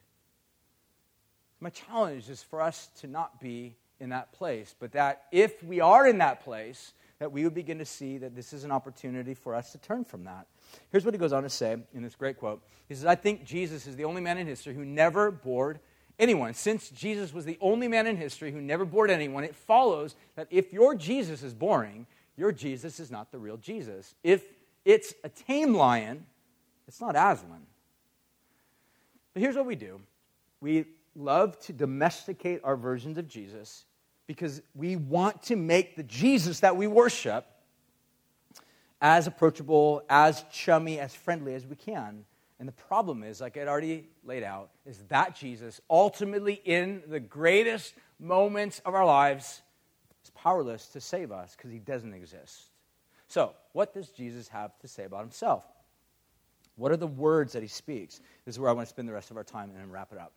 [1.59, 5.81] My challenge is for us to not be in that place, but that if we
[5.81, 9.33] are in that place, that we would begin to see that this is an opportunity
[9.33, 10.47] for us to turn from that.
[10.91, 12.61] Here's what he goes on to say in this great quote.
[12.87, 15.79] He says, I think Jesus is the only man in history who never bored
[16.17, 16.53] anyone.
[16.53, 20.47] Since Jesus was the only man in history who never bored anyone, it follows that
[20.49, 24.15] if your Jesus is boring, your Jesus is not the real Jesus.
[24.23, 24.45] If
[24.85, 26.25] it's a tame lion,
[26.87, 27.65] it's not Aslan.
[29.33, 29.99] But here's what we do
[30.61, 33.85] we love to domesticate our versions of Jesus
[34.29, 37.47] because we want to make the Jesus that we worship
[39.01, 42.25] as approachable, as chummy, as friendly as we can.
[42.59, 47.19] And the problem is, like I already laid out, is that Jesus, ultimately in the
[47.19, 49.63] greatest moments of our lives,
[50.23, 52.65] is powerless to save us because he doesn't exist.
[53.29, 55.63] So, what does Jesus have to say about himself?
[56.75, 58.21] What are the words that he speaks?
[58.45, 60.19] This is where I want to spend the rest of our time and wrap it
[60.19, 60.33] up.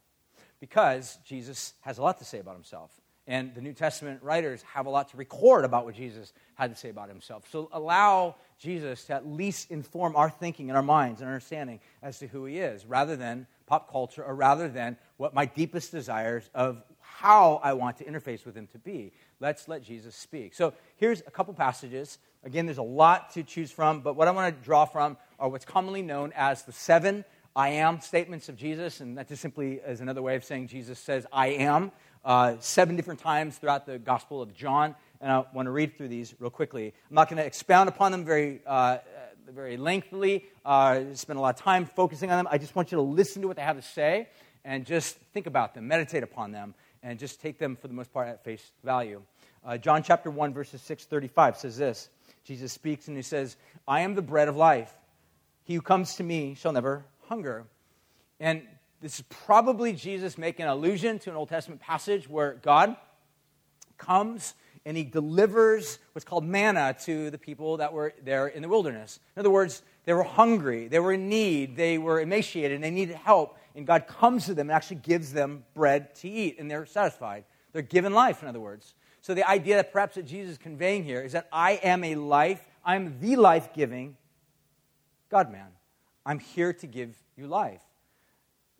[0.60, 2.90] Because Jesus has a lot to say about himself.
[3.26, 6.76] And the New Testament writers have a lot to record about what Jesus had to
[6.76, 7.44] say about himself.
[7.50, 11.80] So allow Jesus to at least inform our thinking and our minds and our understanding
[12.02, 15.92] as to who he is, rather than pop culture or rather than what my deepest
[15.92, 19.12] desires of how I want to interface with him to be.
[19.38, 20.54] Let's let Jesus speak.
[20.54, 22.18] So here's a couple passages.
[22.42, 25.48] Again, there's a lot to choose from, but what I want to draw from are
[25.48, 29.74] what's commonly known as the seven I am statements of Jesus, and that just simply
[29.74, 31.92] is another way of saying Jesus says, I am
[32.24, 34.94] uh, seven different times throughout the Gospel of John.
[35.20, 36.92] And I want to read through these real quickly.
[37.08, 38.98] I'm not going to expound upon them very, uh,
[39.48, 42.48] very lengthily, uh, spend a lot of time focusing on them.
[42.50, 44.28] I just want you to listen to what they have to say
[44.64, 48.12] and just think about them, meditate upon them, and just take them for the most
[48.12, 49.22] part at face value.
[49.64, 52.08] Uh, John chapter 1, verses 6 35 says this
[52.44, 53.56] Jesus speaks and he says,
[53.86, 54.92] I am the bread of life.
[55.64, 57.64] He who comes to me shall never hunger.
[58.40, 58.62] And
[59.02, 62.96] this is probably Jesus making an allusion to an Old Testament passage where God
[63.98, 68.68] comes and he delivers what's called manna to the people that were there in the
[68.68, 69.18] wilderness.
[69.36, 72.90] In other words, they were hungry, they were in need, they were emaciated, and they
[72.90, 73.58] needed help.
[73.74, 77.44] And God comes to them and actually gives them bread to eat, and they're satisfied.
[77.72, 78.94] They're given life, in other words.
[79.20, 82.14] So the idea that perhaps that Jesus is conveying here is that I am a
[82.16, 84.16] life, I'm the life giving
[85.28, 85.68] God man.
[86.24, 87.82] I'm here to give you life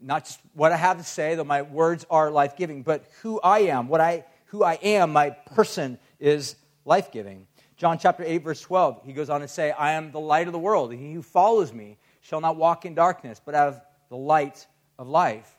[0.03, 3.41] not just what I have to say, though my words are life giving, but who
[3.41, 7.47] I am, what I, who I am, my person is life giving.
[7.77, 10.53] John chapter 8, verse 12, he goes on to say, I am the light of
[10.53, 10.93] the world.
[10.93, 14.67] and He who follows me shall not walk in darkness, but have the light
[14.99, 15.51] of life.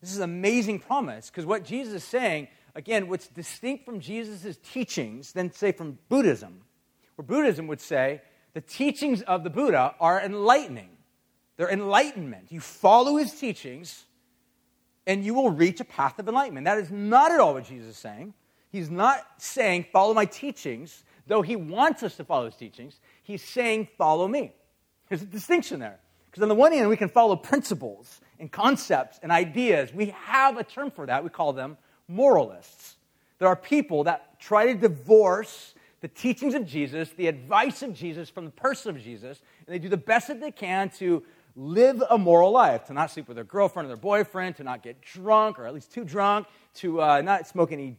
[0.00, 4.56] This is an amazing promise because what Jesus is saying, again, what's distinct from Jesus'
[4.72, 6.62] teachings than, say, from Buddhism,
[7.16, 8.22] where Buddhism would say
[8.54, 10.90] the teachings of the Buddha are enlightening.
[11.58, 12.46] They're enlightenment.
[12.50, 14.04] You follow his teachings,
[15.06, 16.64] and you will reach a path of enlightenment.
[16.64, 18.32] That is not at all what Jesus is saying.
[18.70, 23.00] He's not saying, follow my teachings, though he wants us to follow his teachings.
[23.22, 24.52] He's saying, follow me.
[25.08, 25.98] There's a distinction there.
[26.30, 29.92] Because on the one hand, we can follow principles and concepts and ideas.
[29.92, 31.24] We have a term for that.
[31.24, 32.96] We call them moralists.
[33.38, 38.30] There are people that try to divorce the teachings of Jesus, the advice of Jesus
[38.30, 41.24] from the person of Jesus, and they do the best that they can to
[41.58, 44.82] live a moral life, to not sleep with their girlfriend or their boyfriend, to not
[44.82, 47.96] get drunk or at least too drunk, to uh, not smoke any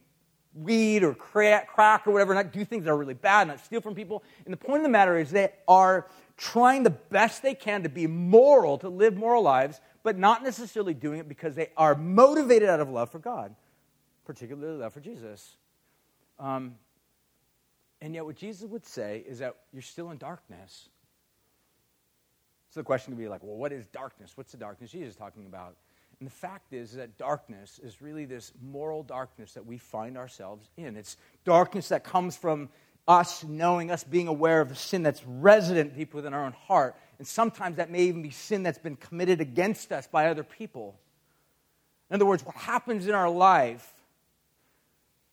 [0.54, 3.82] weed or crack, crack or whatever, not do things that are really bad, not steal
[3.82, 4.24] from people.
[4.46, 7.90] And the point of the matter is they are trying the best they can to
[7.90, 12.70] be moral, to live moral lives, but not necessarily doing it because they are motivated
[12.70, 13.54] out of love for God,
[14.24, 15.56] particularly love for Jesus.
[16.38, 16.76] Um,
[18.00, 20.88] and yet, what Jesus would say is that you're still in darkness
[22.70, 24.32] So the question could be like, well, what is darkness?
[24.36, 25.76] What's the darkness Jesus is talking about?
[26.20, 30.68] And the fact is that darkness is really this moral darkness that we find ourselves
[30.76, 30.96] in.
[30.96, 32.68] It's darkness that comes from
[33.08, 36.94] us knowing, us being aware of the sin that's resident deep within our own heart.
[37.18, 40.94] And sometimes that may even be sin that's been committed against us by other people.
[42.08, 43.94] In other words, what happens in our life,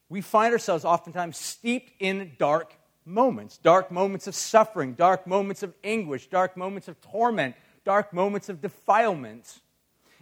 [0.10, 2.74] we find ourselves oftentimes steeped in dark
[3.08, 8.50] moments dark moments of suffering, dark moments of anguish, dark moments of torment, dark moments
[8.50, 9.62] of defilement.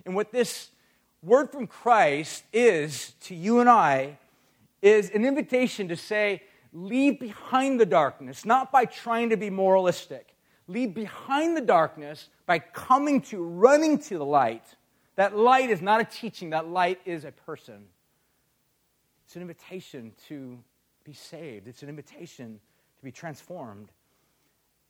[0.06, 0.70] And what this
[1.24, 4.20] word from Christ is to you and I
[4.82, 10.36] is an invitation to say, leave behind the darkness, not by trying to be moralistic.
[10.68, 14.64] Leave behind the darkness by coming to, running to the light.
[15.16, 17.86] That light is not a teaching, that light is a person.
[19.26, 20.60] It's an invitation to
[21.04, 22.60] be saved, it's an invitation
[23.06, 23.92] be transformed.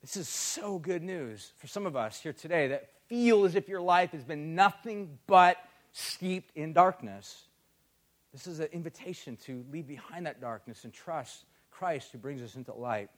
[0.01, 3.67] This is so good news for some of us here today that feel as if
[3.67, 5.57] your life has been nothing but
[5.91, 7.47] steeped in darkness.
[8.31, 12.55] This is an invitation to leave behind that darkness and trust Christ who brings us
[12.55, 13.09] into light.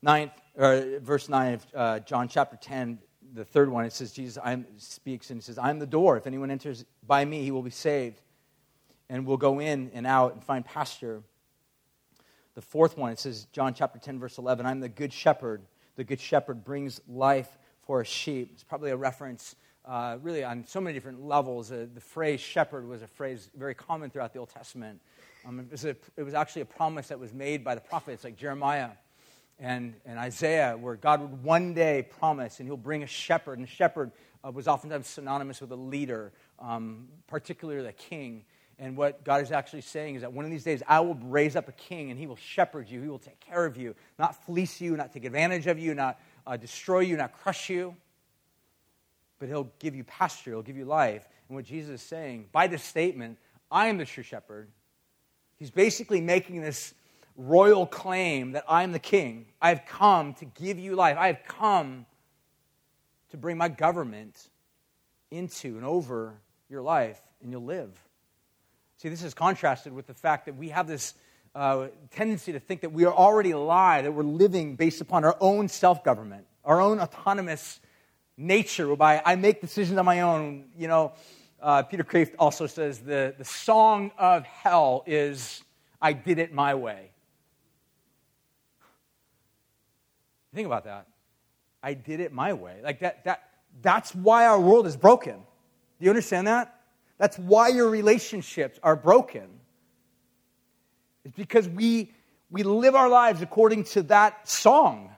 [0.00, 2.98] Ninth, or verse 9 of uh, John chapter 10,
[3.32, 6.16] the third one, it says, Jesus I'm, speaks and says, I'm the door.
[6.16, 8.20] If anyone enters by me, he will be saved
[9.08, 11.22] and will go in and out and find pasture.
[12.54, 15.62] The fourth one, it says, John chapter 10, verse 11, I'm the good shepherd.
[15.96, 18.50] The good shepherd brings life for a sheep.
[18.52, 21.72] It's probably a reference, uh, really, on so many different levels.
[21.72, 25.00] Uh, the phrase shepherd was a phrase very common throughout the Old Testament.
[25.44, 28.22] Um, it, was a, it, was actually a promise that was made by the prophets
[28.22, 28.90] like Jeremiah
[29.58, 33.58] and, and Isaiah, where God would one day promise and he'll bring a shepherd.
[33.58, 34.12] And shepherd
[34.44, 38.44] uh, was oftentimes synonymous with a leader, um, particularly a king.
[38.78, 41.54] And what God is actually saying is that one of these days I will raise
[41.54, 43.00] up a king and he will shepherd you.
[43.00, 46.20] He will take care of you, not fleece you, not take advantage of you, not
[46.46, 47.94] uh, destroy you, not crush you.
[49.38, 51.28] But he'll give you pasture, he'll give you life.
[51.48, 53.38] And what Jesus is saying by this statement,
[53.70, 54.68] I am the true shepherd.
[55.56, 56.94] He's basically making this
[57.36, 59.46] royal claim that I'm the king.
[59.60, 61.16] I've come to give you life.
[61.18, 62.06] I have come
[63.30, 64.48] to bring my government
[65.30, 66.34] into and over
[66.68, 67.90] your life, and you'll live.
[69.04, 71.12] See, this is contrasted with the fact that we have this
[71.54, 75.36] uh, tendency to think that we are already alive, that we're living based upon our
[75.42, 77.80] own self government, our own autonomous
[78.38, 80.70] nature, whereby I make decisions on my own.
[80.74, 81.12] You know,
[81.60, 85.62] uh, Peter Kreeft also says the, the song of hell is,
[86.00, 87.10] I did it my way.
[90.54, 91.08] Think about that.
[91.82, 92.76] I did it my way.
[92.82, 93.50] Like that, that,
[93.82, 95.34] that's why our world is broken.
[95.34, 96.80] Do you understand that?
[97.18, 99.48] That's why your relationships are broken.
[101.24, 102.12] It's because we,
[102.50, 105.10] we live our lives according to that song.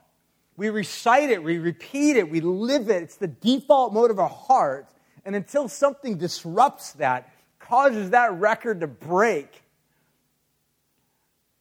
[0.56, 3.02] We recite it, we repeat it, we live it.
[3.02, 4.88] It's the default mode of our heart.
[5.24, 9.62] And until something disrupts that, causes that record to break,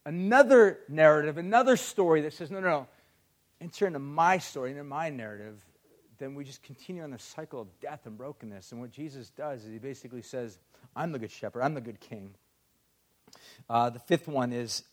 [0.06, 2.88] another narrative, another story that says, no, no, no,
[3.60, 5.58] enter into my story, into my narrative,
[6.18, 8.72] then we just continue on the cycle of death and brokenness.
[8.72, 10.58] And what Jesus does is he basically says,
[10.96, 12.36] I'm the good shepherd, I'm the good king.
[13.70, 14.84] Uh, the fifth one is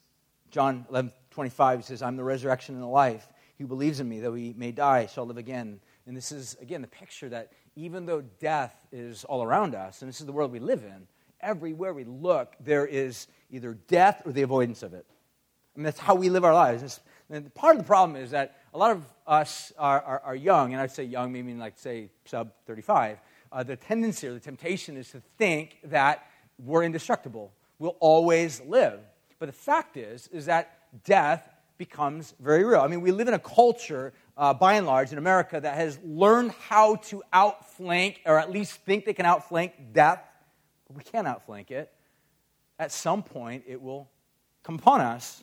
[0.51, 1.79] John 11 25.
[1.79, 3.27] He says, I'm the resurrection and the life.
[3.57, 5.81] He believes in me, though he may die, shall live again.
[6.07, 10.09] And this is, again, the picture that even though death is all around us, and
[10.09, 11.07] this is the world we live in,
[11.41, 15.07] everywhere we look, there is either death or the avoidance of it.
[15.75, 17.01] I mean, that's how we live our lives.
[17.33, 20.75] And part of the problem is that a lot of us are, are, are young,
[20.75, 23.18] and I say young, meaning like, say, sub 35.
[23.51, 26.27] Uh, the tendency or the temptation is to think that
[26.62, 27.51] we're indestructible.
[27.79, 29.01] We'll always live.
[29.38, 32.81] But the fact is, is that death becomes very real.
[32.81, 35.99] I mean, we live in a culture, uh, by and large, in America that has
[36.05, 40.23] learned how to outflank, or at least think they can outflank death,
[40.87, 41.90] but we can't outflank it.
[42.79, 44.11] At some point, it will
[44.62, 45.42] come upon us.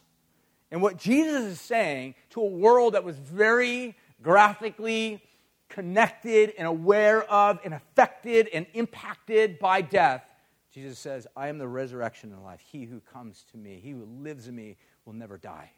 [0.71, 5.21] And what Jesus is saying to a world that was very graphically
[5.69, 10.23] connected and aware of and affected and impacted by death,
[10.71, 12.61] Jesus says, I am the resurrection and life.
[12.71, 15.71] He who comes to me, he who lives in me, will never die.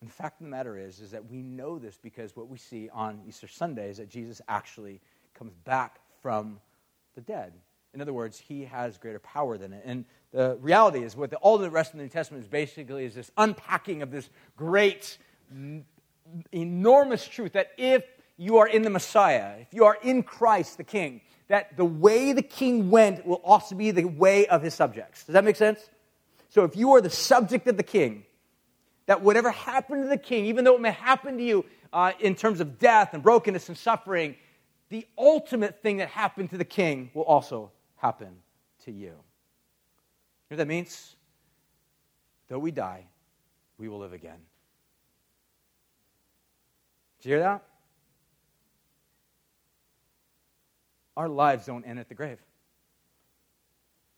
[0.00, 2.58] And the fact of the matter is, is that we know this because what we
[2.58, 5.00] see on Easter Sunday is that Jesus actually
[5.34, 6.60] comes back from
[7.14, 7.52] the dead.
[7.94, 9.82] In other words, he has greater power than it.
[9.84, 13.04] And the reality is, what the, all the rest of the New Testament is basically
[13.04, 15.18] is this unpacking of this great,
[16.52, 18.02] enormous truth that if
[18.38, 22.32] you are in the Messiah, if you are in Christ the King, that the way
[22.32, 25.24] the King went will also be the way of his subjects.
[25.24, 25.90] Does that make sense?
[26.48, 28.24] So if you are the subject of the King,
[29.06, 32.34] that whatever happened to the King, even though it may happen to you uh, in
[32.34, 34.36] terms of death and brokenness and suffering,
[34.92, 37.72] the ultimate thing that happened to the king will also
[38.02, 38.34] happen
[38.84, 39.06] to you.
[39.06, 39.16] You know
[40.50, 41.14] what that means?
[42.48, 43.06] Though we die,
[43.78, 44.40] we will live again.
[47.20, 47.62] Did you hear that?
[51.16, 52.38] Our lives don't end at the grave.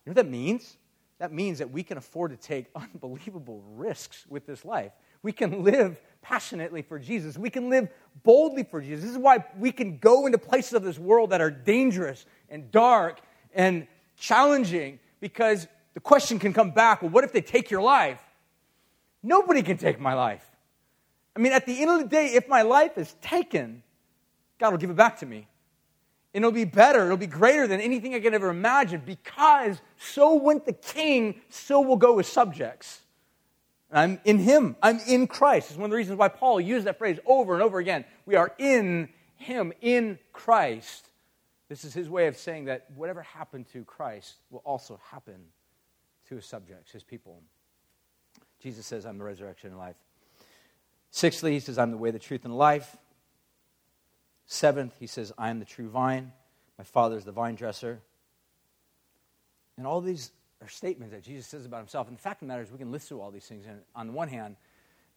[0.05, 0.79] You know what that means?
[1.19, 4.93] That means that we can afford to take unbelievable risks with this life.
[5.23, 7.37] We can live passionately for Jesus.
[7.37, 7.89] We can live
[8.23, 9.03] boldly for Jesus.
[9.05, 12.71] This is why we can go into places of this world that are dangerous and
[12.71, 13.21] dark
[13.55, 13.87] and
[14.17, 18.21] challenging because the question can come back well, what if they take your life?
[19.23, 20.45] Nobody can take my life.
[21.35, 23.83] I mean, at the end of the day, if my life is taken,
[24.59, 25.49] God will give it back to me.
[26.33, 30.35] And it'll be better, it'll be greater than anything I can ever imagine because so
[30.35, 33.01] went the king, so will go his subjects.
[33.91, 35.71] I'm in him, I'm in Christ.
[35.71, 38.05] It's one of the reasons why Paul used that phrase over and over again.
[38.27, 41.09] We are in him, in Christ.
[41.69, 45.37] This is his way of saying that whatever happened to Christ will also happen
[46.29, 47.43] to his subjects, his people.
[48.61, 49.97] Jesus says, I'm the resurrection and life.
[51.11, 52.97] Sixthly, he says, I'm the way, the truth, and life.
[54.47, 56.33] Seventh, he says, I am the true vine.
[56.77, 58.01] My father is the vine dresser.
[59.77, 62.09] And all these are statements that Jesus says about himself.
[62.09, 63.65] And the fact of the matter is, we can listen to all these things.
[63.67, 64.57] And on the one hand,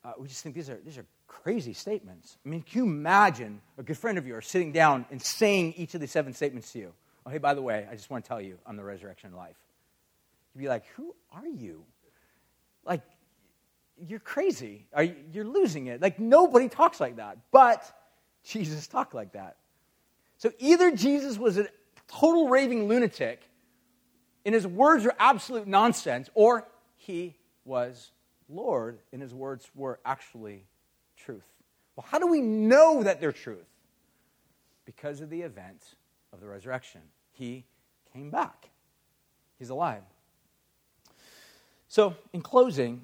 [0.03, 2.37] uh, we just think these are, these are crazy statements.
[2.45, 5.93] I mean, can you imagine a good friend of yours sitting down and saying each
[5.93, 6.93] of these seven statements to you?
[7.25, 9.57] Oh, hey, by the way, I just want to tell you, I'm the resurrection life.
[10.53, 11.83] You'd be like, who are you?
[12.85, 13.01] Like,
[13.97, 14.87] you're crazy.
[14.97, 16.01] You, you're losing it.
[16.01, 17.37] Like, nobody talks like that.
[17.51, 17.83] But
[18.43, 19.57] Jesus talked like that.
[20.37, 21.67] So either Jesus was a
[22.07, 23.41] total raving lunatic
[24.45, 26.65] and his words were absolute nonsense, or
[26.95, 28.11] he was
[28.47, 30.63] Lord and his words were actually
[31.27, 31.45] truth.
[31.95, 33.67] Well, how do we know that they're truth?
[34.85, 35.83] Because of the event
[36.31, 37.01] of the resurrection.
[37.33, 37.65] He
[38.13, 38.69] came back,
[39.59, 40.03] he's alive.
[41.89, 43.01] So, in closing,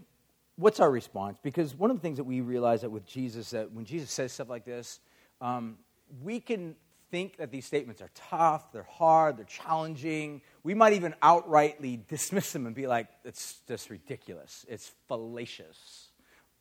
[0.56, 1.38] what's our response?
[1.44, 4.32] Because one of the things that we realize that with Jesus, that when Jesus says
[4.32, 5.02] stuff like this,
[5.42, 5.78] um,
[6.24, 6.76] we can
[7.12, 10.42] think that these statements are tough, they're hard, they're challenging.
[10.64, 16.10] We might even outrightly dismiss them and be like, it's just ridiculous, it's fallacious.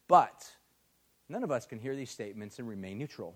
[0.08, 0.50] But
[1.32, 3.34] none of us can hear these statements and remain neutral.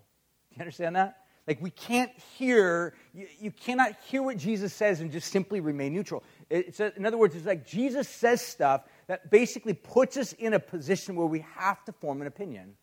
[0.50, 1.22] Do you understand that?
[1.48, 5.94] Like, we can't hear, you, you cannot hear what Jesus says and just simply remain
[5.94, 6.24] neutral.
[6.50, 10.54] It's a, in other words, it's like Jesus says stuff that basically puts us in
[10.54, 12.74] a position where we have to form an opinion.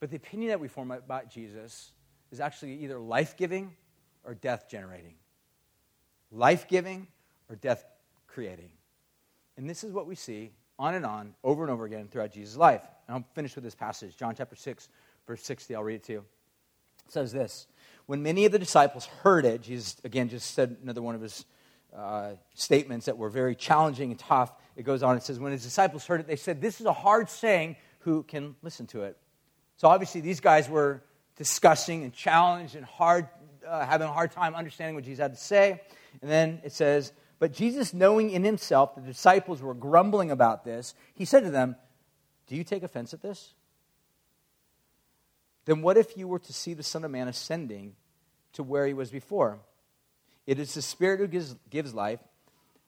[0.00, 1.92] But the opinion that we form about Jesus
[2.32, 3.74] is actually either life giving
[4.24, 5.14] or death generating.
[6.32, 7.06] Life giving
[7.48, 7.84] or death
[8.26, 8.70] creating.
[9.56, 12.56] And this is what we see on and on, over and over again throughout Jesus'
[12.56, 12.82] life.
[13.06, 14.88] And I'll finish with this passage, John chapter 6,
[15.26, 15.74] verse 60.
[15.74, 16.24] I'll read it to you.
[17.06, 17.66] It says this
[18.06, 21.44] When many of the disciples heard it, Jesus, again, just said another one of his
[21.96, 24.52] uh, statements that were very challenging and tough.
[24.76, 26.92] It goes on, it says, When his disciples heard it, they said, This is a
[26.92, 27.76] hard saying.
[28.00, 29.16] Who can listen to it?
[29.78, 31.02] So obviously, these guys were
[31.36, 33.28] discussing and challenged and hard,
[33.66, 35.80] uh, having a hard time understanding what Jesus had to say.
[36.22, 40.94] And then it says, But Jesus, knowing in himself the disciples were grumbling about this,
[41.14, 41.76] he said to them,
[42.46, 43.54] Do you take offense at this?
[45.66, 47.94] Then what if you were to see the Son of Man ascending
[48.54, 49.58] to where he was before?
[50.46, 52.20] It is the Spirit who gives, gives life.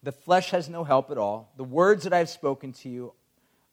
[0.02, 1.52] The flesh has no help at all.
[1.56, 3.12] The words that I have spoken to you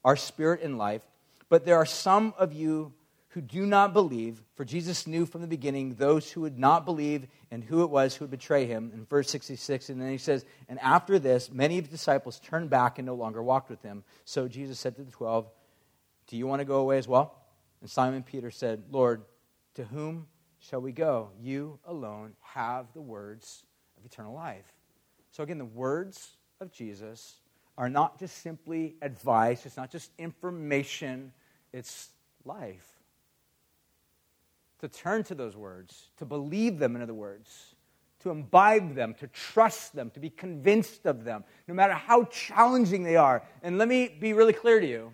[0.03, 1.03] are spirit and life.
[1.49, 2.93] But there are some of you
[3.35, 7.27] who do not believe, for Jesus knew from the beginning those who would not believe
[7.51, 8.91] and who it was who would betray him.
[8.93, 12.69] In verse 66, and then he says, And after this, many of the disciples turned
[12.69, 14.05] back and no longer walked with him.
[14.23, 15.49] So Jesus said to the twelve,
[16.27, 17.37] Do you want to go away as well?
[17.81, 19.25] And Simon Peter said, Lord,
[19.73, 20.27] to whom
[20.59, 21.31] shall we go?
[21.37, 23.65] You alone have the words
[23.97, 24.71] of eternal life.
[25.31, 27.41] So again, the words of Jesus
[27.77, 31.33] are not just simply advice, it's not just information,
[31.73, 32.11] it's
[32.45, 32.94] life
[34.87, 37.75] to turn to those words, to believe them, in other words,
[38.19, 43.03] to imbibe them, to trust them, to be convinced of them, no matter how challenging
[43.03, 43.43] they are.
[43.63, 45.13] And let me be really clear to you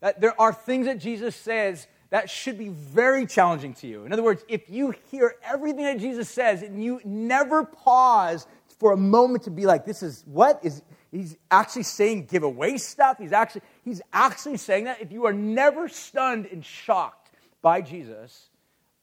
[0.00, 4.04] that there are things that Jesus says that should be very challenging to you.
[4.04, 8.46] In other words, if you hear everything that Jesus says and you never pause
[8.78, 12.78] for a moment to be like, this is what is he's actually saying give away
[12.78, 13.18] stuff.
[13.18, 17.30] He's actually he's actually saying that if you are never stunned and shocked
[17.60, 18.48] by Jesus,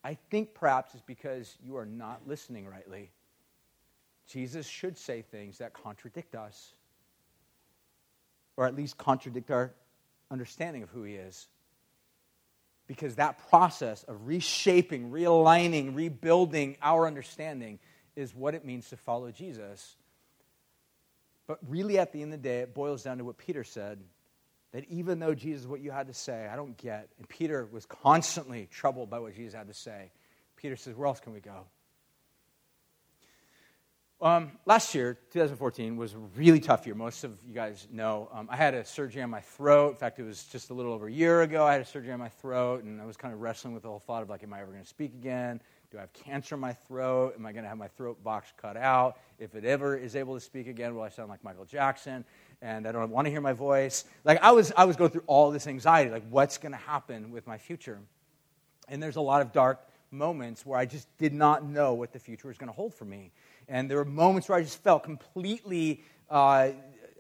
[0.06, 3.10] I think perhaps it's because you are not listening rightly.
[4.28, 6.76] Jesus should say things that contradict us,
[8.56, 9.74] or at least contradict our
[10.30, 11.47] understanding of who he is.
[12.88, 17.80] because that process of reshaping, realigning, rebuilding our understanding
[18.16, 19.95] is what it means to follow Jesus.
[21.47, 23.99] But really, at the end of the day, it boils down to what Peter said
[24.76, 27.07] that even though Jesus, what you had to say, I don't get.
[27.17, 30.11] And Peter was constantly troubled by what Jesus had to say.
[30.57, 31.63] Peter says, Where else can we go?
[34.19, 36.93] Um, last year, 2014, was a really tough year.
[36.93, 38.28] Most of you guys know.
[38.34, 39.91] Um, I had a surgery on my throat.
[39.91, 41.65] In fact, it was just a little over a year ago.
[41.65, 43.89] I had a surgery on my throat, and I was kind of wrestling with the
[43.89, 45.61] whole thought of, like, am I ever going to speak again?
[45.89, 47.36] Do I have cancer in my throat?
[47.38, 49.19] Am I going to have my throat box cut out?
[49.39, 52.26] If it ever is able to speak again, will I sound like Michael Jackson?
[52.62, 54.06] And I don't want to hear my voice.
[54.24, 57.32] Like I was, I was going through all this anxiety, like what's going to happen
[57.32, 57.99] with my future?
[58.88, 59.80] And there's a lot of dark
[60.12, 63.06] moments where I just did not know what the future was going to hold for
[63.06, 63.32] me.
[63.68, 66.70] And there were moments where I just felt completely uh,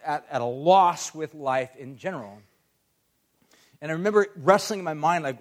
[0.03, 2.39] at, at a loss with life in general.
[3.81, 5.37] And I remember wrestling in my mind, like,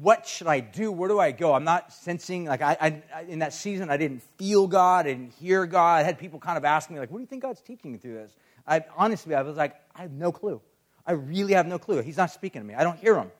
[0.00, 0.92] what should I do?
[0.92, 1.54] Where do I go?
[1.54, 5.32] I'm not sensing, like, I, I, in that season, I didn't feel God, I didn't
[5.32, 6.00] hear God.
[6.00, 7.98] I had people kind of ask me, like, what do you think God's teaching you
[7.98, 8.36] through this?
[8.68, 10.60] I honestly, I was like, I have no clue.
[11.06, 12.02] I really have no clue.
[12.02, 12.74] He's not speaking to me.
[12.74, 13.30] I don't hear him.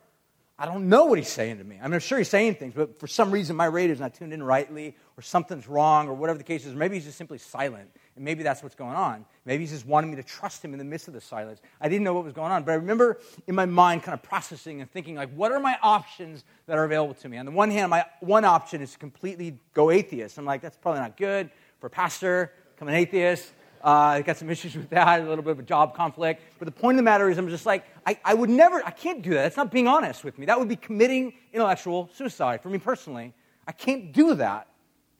[0.61, 1.77] I don't know what he's saying to me.
[1.81, 4.33] I mean, I'm sure he's saying things, but for some reason my radio's not tuned
[4.33, 6.75] in rightly, or something's wrong, or whatever the case is.
[6.75, 9.25] Maybe he's just simply silent, and maybe that's what's going on.
[9.45, 11.61] Maybe he's just wanting me to trust him in the midst of the silence.
[11.81, 14.23] I didn't know what was going on, but I remember in my mind kind of
[14.23, 17.39] processing and thinking, like, what are my options that are available to me?
[17.39, 20.39] On the one hand, my one option is to completely go atheist.
[20.39, 23.53] I'm like, that's probably not good for a pastor, become an atheist.
[23.85, 26.43] Uh, I got some issues with that, a little bit of a job conflict.
[26.59, 28.91] But the point of the matter is, I'm just like, I, I would never, I
[28.91, 29.43] can't do that.
[29.43, 30.47] That's not being honest with me.
[30.47, 33.35] That would be committing intellectual suicide for me personally.
[33.67, 34.69] I can't do that.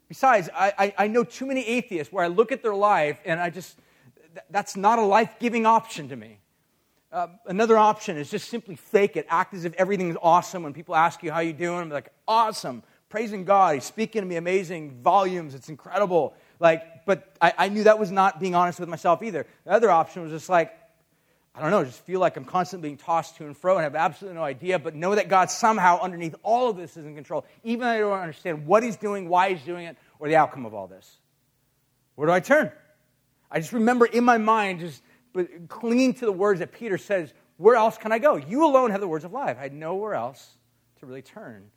[0.09, 3.39] Besides, I, I, I know too many atheists where I look at their life and
[3.39, 3.79] I just,
[4.51, 6.41] that's not a life giving option to me.
[7.13, 10.63] Uh, another option is just simply fake it, act as if everything is awesome.
[10.63, 13.75] When people ask you how you doing, I'm like, awesome, praising God.
[13.75, 15.55] He's speaking to me amazing volumes.
[15.55, 16.35] It's incredible.
[16.61, 19.47] Like, but I, I knew that was not being honest with myself either.
[19.65, 20.73] The other option was just like,
[21.55, 23.97] I don't know, just feel like I'm constantly being tossed to and fro and have
[23.97, 27.45] absolutely no idea, but know that God somehow underneath all of this is in control,
[27.65, 30.67] even though I don't understand what He's doing, why He's doing it, or the outcome
[30.67, 31.17] of all this.
[32.15, 32.71] Where do I turn?
[33.51, 35.03] I just remember in my mind just
[35.69, 38.37] clinging to the words that Peter says, Where else can I go?
[38.37, 39.57] You alone have the words of life.
[39.59, 40.57] I had nowhere else
[41.01, 41.71] to really turn.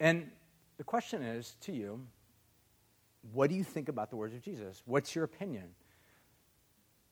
[0.00, 0.30] And
[0.76, 2.06] the question is to you
[3.32, 4.82] what do you think about the words of Jesus?
[4.84, 5.64] What's your opinion?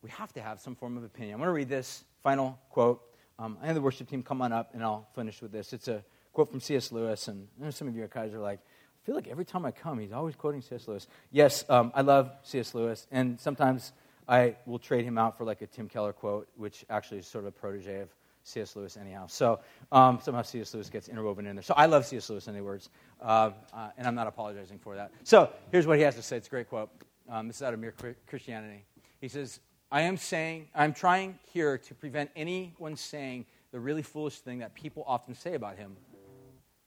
[0.03, 1.35] We have to have some form of opinion.
[1.35, 3.03] I want to read this final quote.
[3.39, 5.73] Um, I have the worship team come on up, and I'll finish with this.
[5.73, 6.93] It's a quote from C.S.
[6.93, 9.65] Lewis, and I know some of you guys are like, I feel like every time
[9.65, 10.87] I come, he's always quoting C.S.
[10.87, 11.07] Lewis.
[11.31, 12.75] Yes, um, I love C.S.
[12.75, 13.93] Lewis, and sometimes
[14.29, 17.45] I will trade him out for like a Tim Keller quote, which actually is sort
[17.45, 18.09] of a protege of
[18.45, 18.75] C.S.
[18.77, 19.27] Lewis, anyhow.
[19.29, 20.75] So um, somehow C.S.
[20.75, 21.63] Lewis gets interwoven in there.
[21.63, 22.29] So I love C.S.
[22.29, 22.91] Lewis, in any words,
[23.21, 25.13] uh, uh, and I'm not apologizing for that.
[25.25, 26.37] So here's what he has to say.
[26.37, 26.91] It's a great quote.
[27.29, 27.95] Um, this is out of Mere
[28.27, 28.85] Christianity.
[29.21, 34.39] He says, "I am saying, I'm trying here to prevent anyone saying the really foolish
[34.41, 35.97] thing that people often say about him.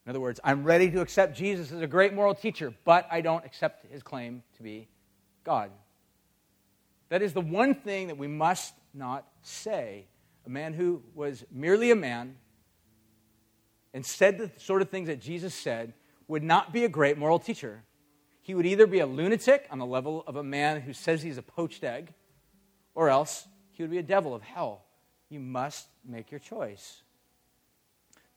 [0.05, 3.21] In other words, I'm ready to accept Jesus as a great moral teacher, but I
[3.21, 4.87] don't accept his claim to be
[5.43, 5.71] God.
[7.09, 10.05] That is the one thing that we must not say
[10.45, 12.35] a man who was merely a man
[13.93, 15.93] and said the sort of things that Jesus said,
[16.27, 17.83] would not be a great moral teacher.
[18.41, 21.37] He would either be a lunatic on the level of a man who says he's
[21.37, 22.13] a poached egg,
[22.93, 24.83] or else he would be a devil of hell.
[25.29, 27.01] You must make your choice.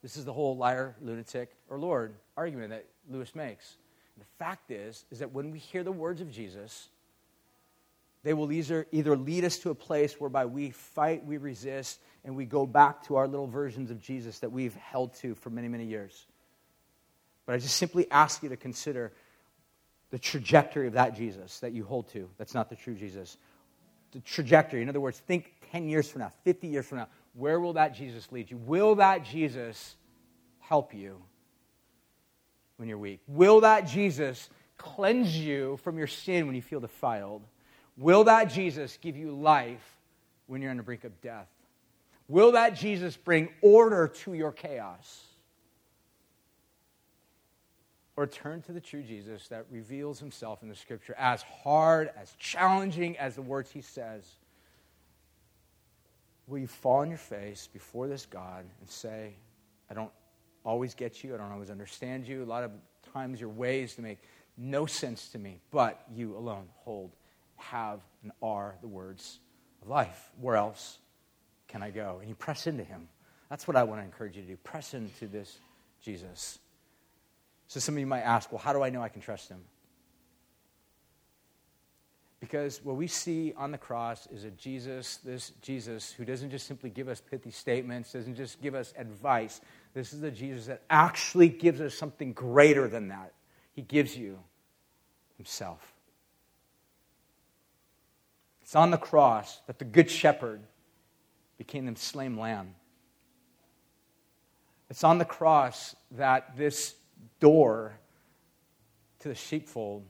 [0.03, 3.77] This is the whole liar, lunatic, or Lord argument that Lewis makes.
[4.17, 6.89] The fact is, is that when we hear the words of Jesus,
[8.23, 12.35] they will either, either lead us to a place whereby we fight, we resist, and
[12.37, 15.69] we go back to our little versions of Jesus that we've held to for many,
[15.69, 16.27] many years.
[17.47, 19.13] But I just simply ask you to consider
[20.11, 22.29] the trajectory of that Jesus that you hold to.
[22.39, 23.37] That's not the true Jesus.
[24.13, 24.83] The trajectory.
[24.83, 27.09] In other words, think 10 years from now, 50 years from now.
[27.35, 28.57] Where will that Jesus lead you?
[28.57, 29.97] Will that Jesus
[30.59, 31.23] help you
[32.77, 33.21] when you're weak?
[33.27, 37.43] Will that Jesus cleanse you from your sin when you feel defiled?
[37.99, 39.97] Will that Jesus give you life
[40.47, 41.49] when you're on the brink of death?
[42.29, 45.25] Will that Jesus bring order to your chaos?
[48.17, 52.33] Or turn to the true Jesus that reveals himself in the scripture as hard, as
[52.39, 54.25] challenging as the words he says?
[56.47, 59.35] Will you fall on your face before this God and say,
[59.91, 60.11] I don't
[60.65, 62.43] always get you, I don't always understand you.
[62.43, 62.71] A lot of
[63.13, 64.19] times your ways to make
[64.57, 67.11] no sense to me, but you alone hold
[67.59, 69.39] have and are the words
[69.83, 70.31] of life.
[70.41, 70.99] Where else
[71.69, 72.19] can I go?
[72.21, 73.09] And you press into him.
[73.51, 74.57] That's what I want to encourage you to do.
[74.57, 75.59] Press into this
[76.03, 76.59] Jesus.
[77.69, 79.61] So some of you might ask, well, how do I know I can trust him?
[82.41, 86.67] Because what we see on the cross is a Jesus, this Jesus, who doesn't just
[86.67, 89.61] simply give us pithy statements, doesn't just give us advice.
[89.93, 93.33] This is the Jesus that actually gives us something greater than that.
[93.73, 94.39] He gives you
[95.37, 95.95] Himself.
[98.69, 100.61] It's on the cross that the Good Shepherd
[101.57, 102.75] became the slain lamb.
[104.91, 106.95] It's on the cross that this
[107.41, 107.99] door
[109.21, 110.05] to the sheepfold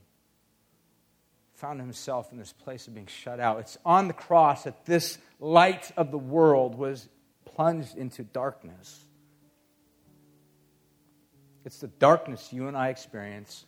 [1.55, 3.61] found himself in this place of being shut out.
[3.61, 7.09] It's on the cross that this light of the world was
[7.45, 9.05] plunged into darkness.
[11.65, 13.67] It's the darkness you and I experience.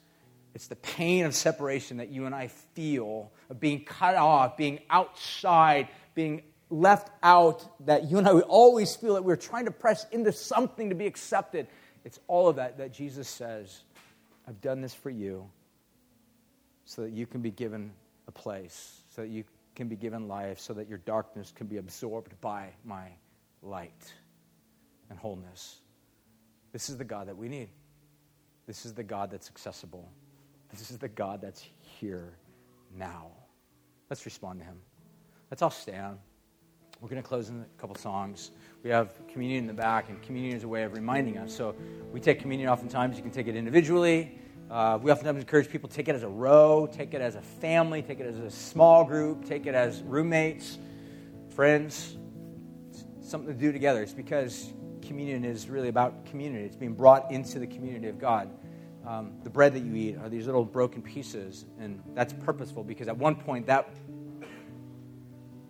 [0.55, 4.81] It's the pain of separation that you and I feel, of being cut off, being
[4.91, 10.07] outside, being left out, that you and I always feel that we're trying to press
[10.11, 11.69] into something to be accepted.
[12.05, 13.83] It's all of that that Jesus says,
[14.49, 15.49] I've done this for you
[16.85, 17.93] so that you can be given
[18.27, 19.45] a place, so that you
[19.77, 23.09] can be given life, so that your darkness can be absorbed by my
[23.63, 24.13] light
[25.09, 25.81] and wholeness.
[26.73, 27.69] This is the God that we need.
[28.67, 30.09] This is the God that's accessible.
[30.73, 32.35] This is the God that's here
[32.97, 33.27] now.
[34.09, 34.77] Let's respond to him.
[35.51, 36.19] Let's all stand.
[37.01, 38.51] We're going to close in a couple songs.
[38.83, 41.55] We have communion in the back, and communion is a way of reminding us.
[41.55, 41.75] So
[42.13, 43.17] we take communion oftentimes.
[43.17, 44.39] You can take it individually.
[44.71, 47.43] Uh, we oftentimes encourage people to take it as a row, take it as a
[47.43, 50.79] family, take it as a small group, take it as roommates,
[51.49, 52.17] friends,
[53.21, 54.03] something to do together.
[54.03, 56.65] It's because communion is really about community.
[56.65, 58.49] It's being brought into the community of God.
[59.07, 63.09] Um, the bread that you eat are these little broken pieces, and that's purposeful because
[63.09, 63.89] at one point that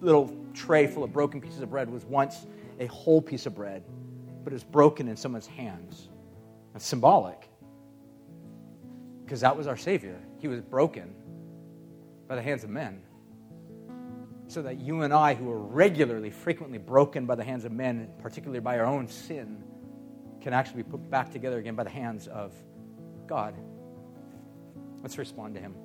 [0.01, 2.47] little tray full of broken pieces of bread was once
[2.81, 3.85] a whole piece of bread,
[4.43, 6.09] but it was broken in someone's hands.
[6.73, 7.49] That's symbolic
[9.25, 10.19] because that was our Savior.
[10.39, 11.15] He was broken
[12.27, 13.01] by the hands of men.
[14.49, 18.11] So that you and I, who are regularly, frequently broken by the hands of men,
[18.21, 19.63] particularly by our own sin,
[20.41, 22.53] can actually be put back together again by the hands of
[23.31, 23.55] God.
[25.03, 25.77] Let's respond to Him.